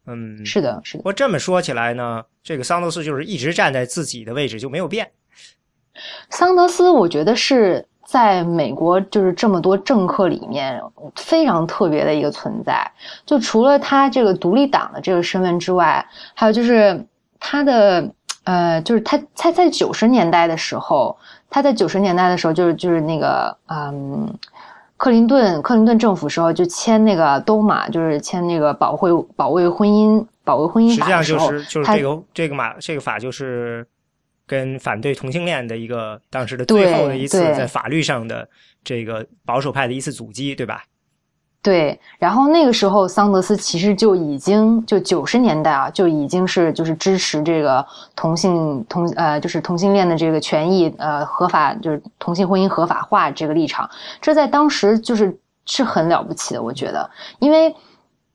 [0.07, 0.99] 嗯，是的，是的。
[0.99, 5.09] 不过这么说起来呢，这个桑德斯就是一直站在自己的位置就没有变。
[6.29, 7.87] 桑德斯，我觉得是。
[8.11, 10.81] 在美国，就是这么多政客里面，
[11.15, 12.91] 非常特别的一个存在。
[13.25, 17.01] 就除了他这个独立党的这个身份之外，还有就是
[17.39, 18.05] 他的，
[18.43, 21.17] 呃，就是他他在九十年代的时候，
[21.49, 24.27] 他在九十年代的时候，就是就是那个，嗯，
[24.97, 33.87] 克林顿克林顿政府时候就签那个都马，就是签那个保卫保卫婚姻保卫婚姻法的时候，实际上就是就是这个这个马这个法就是。
[34.51, 38.45] 跟反对同性恋的一个当时的最后的一次在法律上的
[38.83, 40.83] 这个保守派的一次阻击，对吧？
[41.61, 41.97] 对。
[42.19, 53.89] 然后那个时候，桑德斯其实就已经就九十年代啊，就已经是就是支持这个同性同呃就是同性恋的这个权益呃合法就是同性婚姻合法化这个立场，
[54.19, 55.33] 这在当时就是
[55.65, 57.73] 是很了不起的，我觉得，因为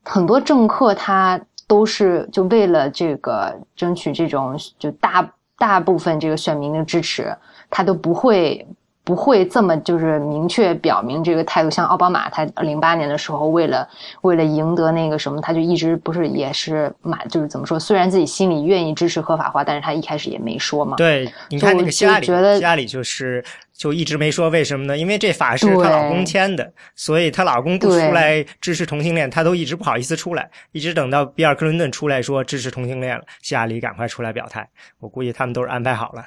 [0.03, 5.31] 很多政客他都是就为了这个争取这种就大。
[5.57, 7.35] 大部分这个选民的支持，
[7.69, 8.67] 他都不会
[9.07, 11.69] 不会这么就是明确表明这个态度。
[11.69, 13.87] 像奥巴马，他零八年的时候，为了
[14.19, 17.79] 为了赢得那个什么，他就一直不是也是满就是怎么说？
[17.79, 20.97] 虽然自己心里愿意支持合法化，但是他一开始也没说嘛。
[20.97, 23.41] 对，你看那个希拉里，希拉里就是
[23.71, 24.97] 就一直没说，为什么呢？
[24.97, 34.67] 因为这法是她老公签的，所以她老公不出来支持同性恋，她都一直不好意思出来，一直等到比尔·克林顿出来说支持同性恋了，希拉里赶快出来表态。
[34.99, 36.25] 我估计他们都是安排好了。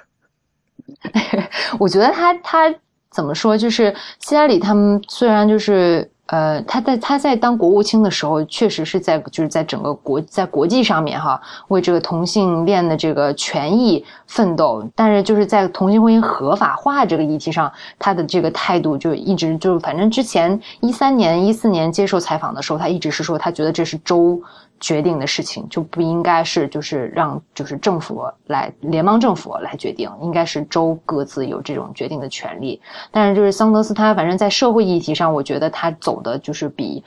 [1.79, 2.75] 我觉得他他
[3.11, 3.57] 怎么说？
[3.57, 14.89] 就是希拉里他们虽然就是呃，他在他在当国务卿的时候，确实是在就是在整个国在国际上面哈，为这个同性恋的这个权益奋斗。
[14.95, 24.41] 但是就是在同性婚姻合法化这个议题上，他的这个态度就一直就反正之前一三年一四年接受采访的时候，他一直是说他觉得这是州。
[24.81, 32.81] 决定的事情就不应该是就是让就是政府来联邦政府来决定，应该是州各自有这种决定的权利。
[33.11, 37.05] 但是就是桑德斯他反正在社会议题上，我觉得他走的就是比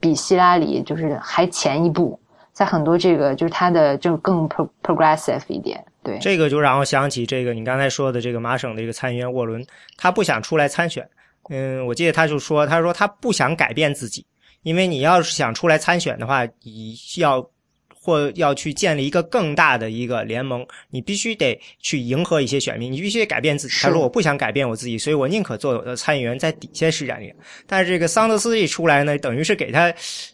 [0.00, 2.18] 比希拉里就是还前一步，
[2.52, 4.48] 在很多这个就是他的就更
[4.82, 5.84] progressive 一点。
[6.02, 9.64] 对，这个就让我想起这个你刚才说的这个马省的一个参议员沃伦，
[9.96, 11.06] 他不想出来参选。
[11.50, 14.24] 嗯，我记得他就说，他说他不想改变自己。
[14.64, 17.48] 因为你要是想出来参选的话，你要
[17.94, 23.74] 或要去建立一个更大的一个联盟，你必须得去迎合一些选民，你必须得改变自己。
[23.80, 27.32] 他说：“我不想改变我自己，所以我宁可做我的参议员，在底下施展力。”
[27.66, 29.90] 但是这个桑德斯一出来呢，等于是给他，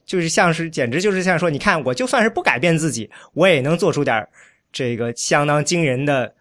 [0.07, 4.27] 就是像是简直就是像说：“你看，我就算是不改变自己，我也能做出点
[4.73, 6.33] 这个相当惊人的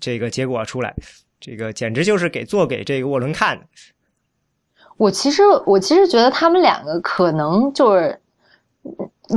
[0.00, 0.94] 这个结果出来。”
[1.44, 3.66] 这个简直就是给做给这个沃伦看的。
[4.96, 8.18] 我其实我其实觉得他们两个可能就是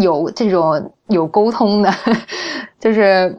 [0.02, 1.94] 有这种有沟通的，
[2.80, 3.36] 就是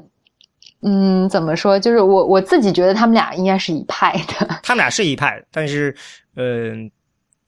[0.82, 1.78] 嗯，怎么说？
[1.78, 4.46] 就是我我自己觉得他们俩应该是一派的。
[4.62, 5.94] 他们俩是一派，但是
[6.36, 6.90] 嗯，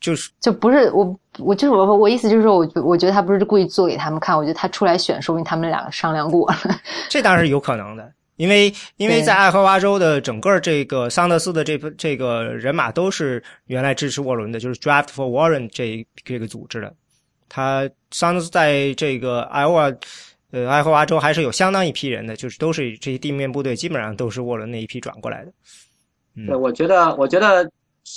[0.00, 6.56] 就是就不是我我就是我我意思就是说，我我觉得他不是故意做给他们看，我觉得他出来选，说明他们两个商量过了。
[7.08, 8.12] 这当然是有可能的。
[8.38, 16.94] 因为因为在爱荷华州的整个这个桑德斯的这这个人马都是原来支持沃伦的，就是 Draft for Warren 这这个组织的。
[17.48, 19.92] 他桑德斯在这个爱荷华
[20.52, 25.52] 呃爱荷华州还是有相当一批人的，就是都是这些地面部队基本上都是沃伦那一批转过来的。
[26.46, 27.68] 对，我觉得，我觉得，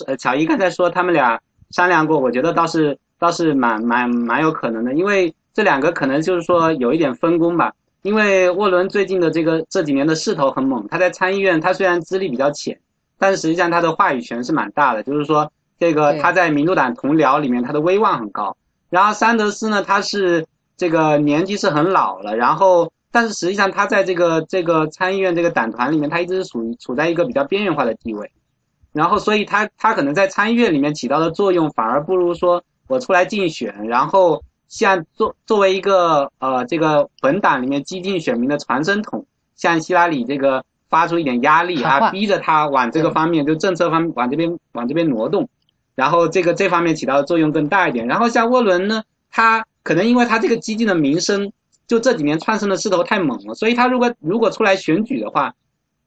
[0.05, 1.41] 呃，巧一刚才说他们俩
[1.71, 7.73] 商量过，我觉得倒是倒是蛮蛮蛮有可能的，因为这两个可能就是说有一点分工吧。
[8.03, 12.79] 因为沃伦最近的这个这几年的势头很猛，他在参议院，他虽然资历比较浅，
[13.19, 18.57] 但是实际上他的话语权是蛮大的，就是说这个他在民主党同僚里面他的威望很高。
[18.89, 20.43] 然后桑德斯呢，他是
[20.75, 28.31] 这个年纪是很老了，然后但是实际上他在这个这个参议院这个党团里面，他一直是属于处在一个比较边缘化的地位，
[28.93, 34.41] 然后所以他他可能在参议院里面起到的作用，反而不如说我出来竞选，然后。
[34.71, 45.49] 像作作为一个呃这个本党里面激进选民的传声筒，向希拉里这个发出一点压力啊，逼着他往这个方面就政策方往这边往这边挪动，
[45.93, 48.07] 然后这个这方面起到的作用更大一点。
[48.07, 51.51] 然后像沃伦呢，他可能因为他这个激进的名声，
[51.85, 55.53] 就这几年窜升的势头太猛了，所以他如果如果出来选举的话，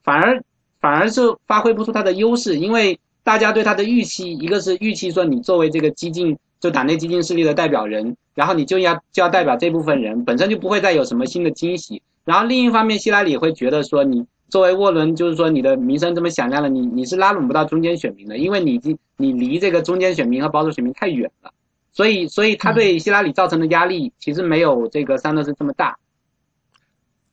[0.02, 0.42] 反而
[0.80, 6.38] 反而是发挥不出他的优势，因为大家对他的预期，一个是预期说你作为这个激进。
[6.60, 12.02] 就党内激进势力的代表人，然后你就要就要代表这部分人，本身就不会再有什么新的惊喜。
[12.24, 21.52] 然后另一方面，希拉里会觉得说，你作为沃伦，就是说你的名声这么响亮了，你你是拉拢不到中间选民的，因为你已经你离这个中间选民和保守选民太远了。
[21.92, 25.96] 所以，所以他对希拉里造成的压力其实没有这个桑德斯这么大。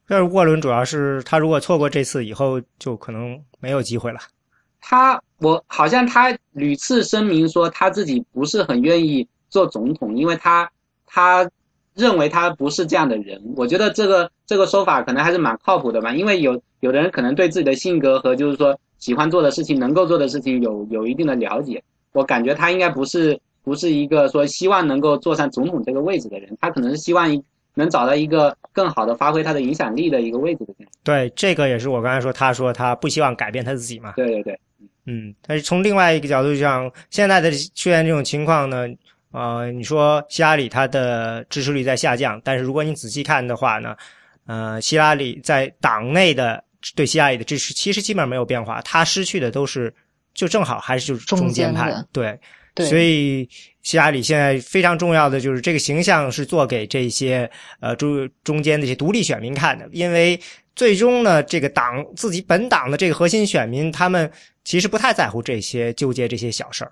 [0.08, 4.20] 但是沃伦主要是他如果错过这次以后，就可能没有机会了。
[4.80, 10.70] 他我好像他屡次声明说他自己不是很愿意做总统，因为他
[11.14, 11.50] 他
[11.94, 13.42] 认为他不是这样的人。
[13.58, 21.84] 我觉得这个这个说法可能还是蛮靠谱的吧，因为有有的人可能对自己的性格和就是说喜欢做的事情、能够做的事情有有一定的了解。
[22.14, 27.44] 我感觉他应该不是不是一个说希望能够坐上总统这个位置的人，他可能是希望
[27.74, 30.88] 能找到一个更好的发挥他的影响力的一个位置的人。
[31.04, 34.14] 对，这个也是我刚才说，他说他不希望改变他自己嘛。
[34.16, 34.60] 对对对。
[35.06, 38.88] 嗯，但是从另外一个角度讲，现在的出现这种情况呢，
[39.32, 43.96] 呃，你说希拉里他的支持率在下降，但是如果你仔细看的话呢，
[44.46, 46.64] 呃，希拉里在党内的
[46.96, 49.94] 对希拉里的支持其实基本上没有变化，他失去的都是
[50.34, 52.40] 就正好还是就是中间派，对，
[52.86, 53.48] 所以
[53.82, 60.40] 希拉里现在非常重要的就是这个形象是做给这些呃中中间那些独立选民看的，因为。
[60.74, 64.32] 最终呢，这个党自己本党的这个核心选民，他们
[64.64, 66.92] 其实不太在乎这些纠结这些小事儿，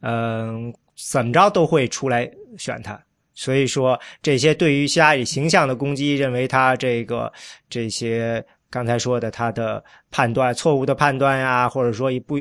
[0.00, 3.00] 嗯，怎么着都会出来选他。
[3.34, 7.32] 所以说，这些对于希拉里形象的攻击，认为他这个
[7.68, 12.38] 这些刚才说的他的判断错误的判断呀，或者说一不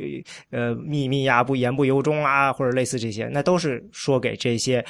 [0.50, 4.84] 呃秘密呀、不言不由衷啊，或者类似这些，那都是说给这些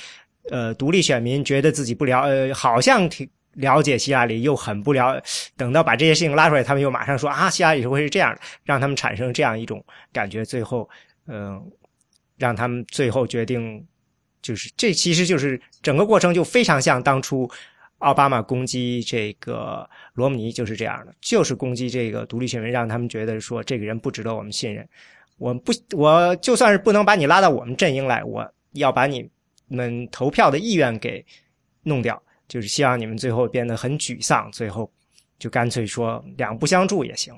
[0.50, 3.30] 呃独立选民觉得自己不了呃好像挺。
[3.56, 5.22] 了解希拉里又很不了，
[5.58, 9.84] 等到把这些事情拉出来，他们又马上说啊，希拉里会是这样的，让他们产生这样一种
[10.14, 10.90] 感觉，最后，
[11.28, 11.62] 嗯，
[12.42, 13.86] 让他们最后决定，
[14.42, 17.48] 就是这其实就是整个过程就非常像当初
[18.00, 24.88] 奥巴马攻击这个罗姆尼就是这样的，就是攻击这个独立选民，让他们觉得说这个人不值得我们信任，
[25.38, 29.30] 我不，我就算是不能把你拉到我们阵营来，我要把你
[29.68, 31.24] 们投票的意愿给
[31.84, 32.22] 弄掉。
[32.48, 34.92] 就是希望你们最后变得很沮丧，最后
[35.40, 37.34] 就干脆说两不相助也行。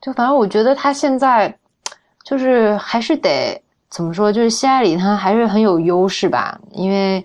[0.00, 1.52] 就反正我觉得他现在
[2.24, 7.24] 就是还是得怎么说，就是希拉里他还是很有优势吧，因为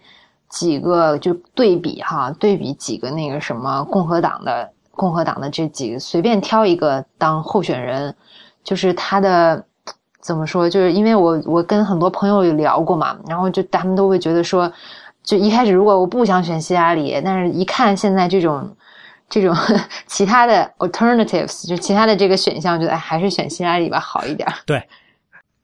[0.50, 8.16] 几个就对比哈，对比几个那个什么共和党的共和党的这几个，随便挑一个当候选人，
[8.64, 9.64] 就是他的
[10.20, 14.72] 怎么说，就是因为我我跟很多朋友有聊过嘛，然后就他们都会觉得说。
[15.24, 18.74] 就一开始，如果我不想选希拉里，但是一看现在这种，
[19.30, 19.56] 这种
[20.08, 24.48] 其他的 alternatives，就其他的这个选项，觉得，还是选希拉里吧，好一点。
[24.66, 24.82] 对，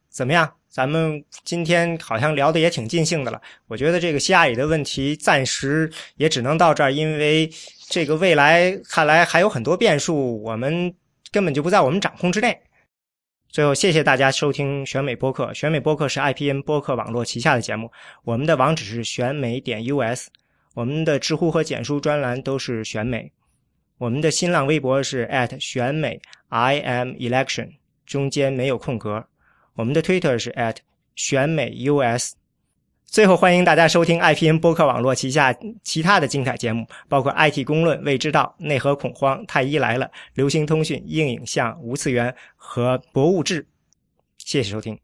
[0.09, 0.53] 怎么样？
[0.68, 3.39] 咱们今天好像聊的也挺尽兴的了。
[3.68, 7.47] 我觉得这个希拉里的问题暂时也只能到这儿，因为
[7.89, 10.91] 这个未来看来还有很多变数，我们
[11.32, 12.59] 根本就不在我们掌控之内。
[13.49, 15.53] 最后，谢谢大家收听选美播客。
[15.53, 17.91] 选美播客是 IPN 播客网络旗下的节目。
[18.24, 20.30] 我们的网址是选美点 US，
[20.74, 23.32] 我们的知乎和简书专栏都是选美。
[23.97, 25.29] 我们的新浪微博是
[25.59, 27.69] 选美 IMelection，
[28.05, 29.25] 中间没有空格。
[29.75, 30.53] 我们的 Twitter 是
[31.15, 32.33] 选美 US。
[33.05, 43.67] 最后，欢迎大家收听 IPN 播客网络旗下其他的精彩节目，包括 IT 公论、未知道、内核恐慌、太医来了、流行通讯、硬影像、无次元和博物志。
[44.39, 45.03] 谢谢收听。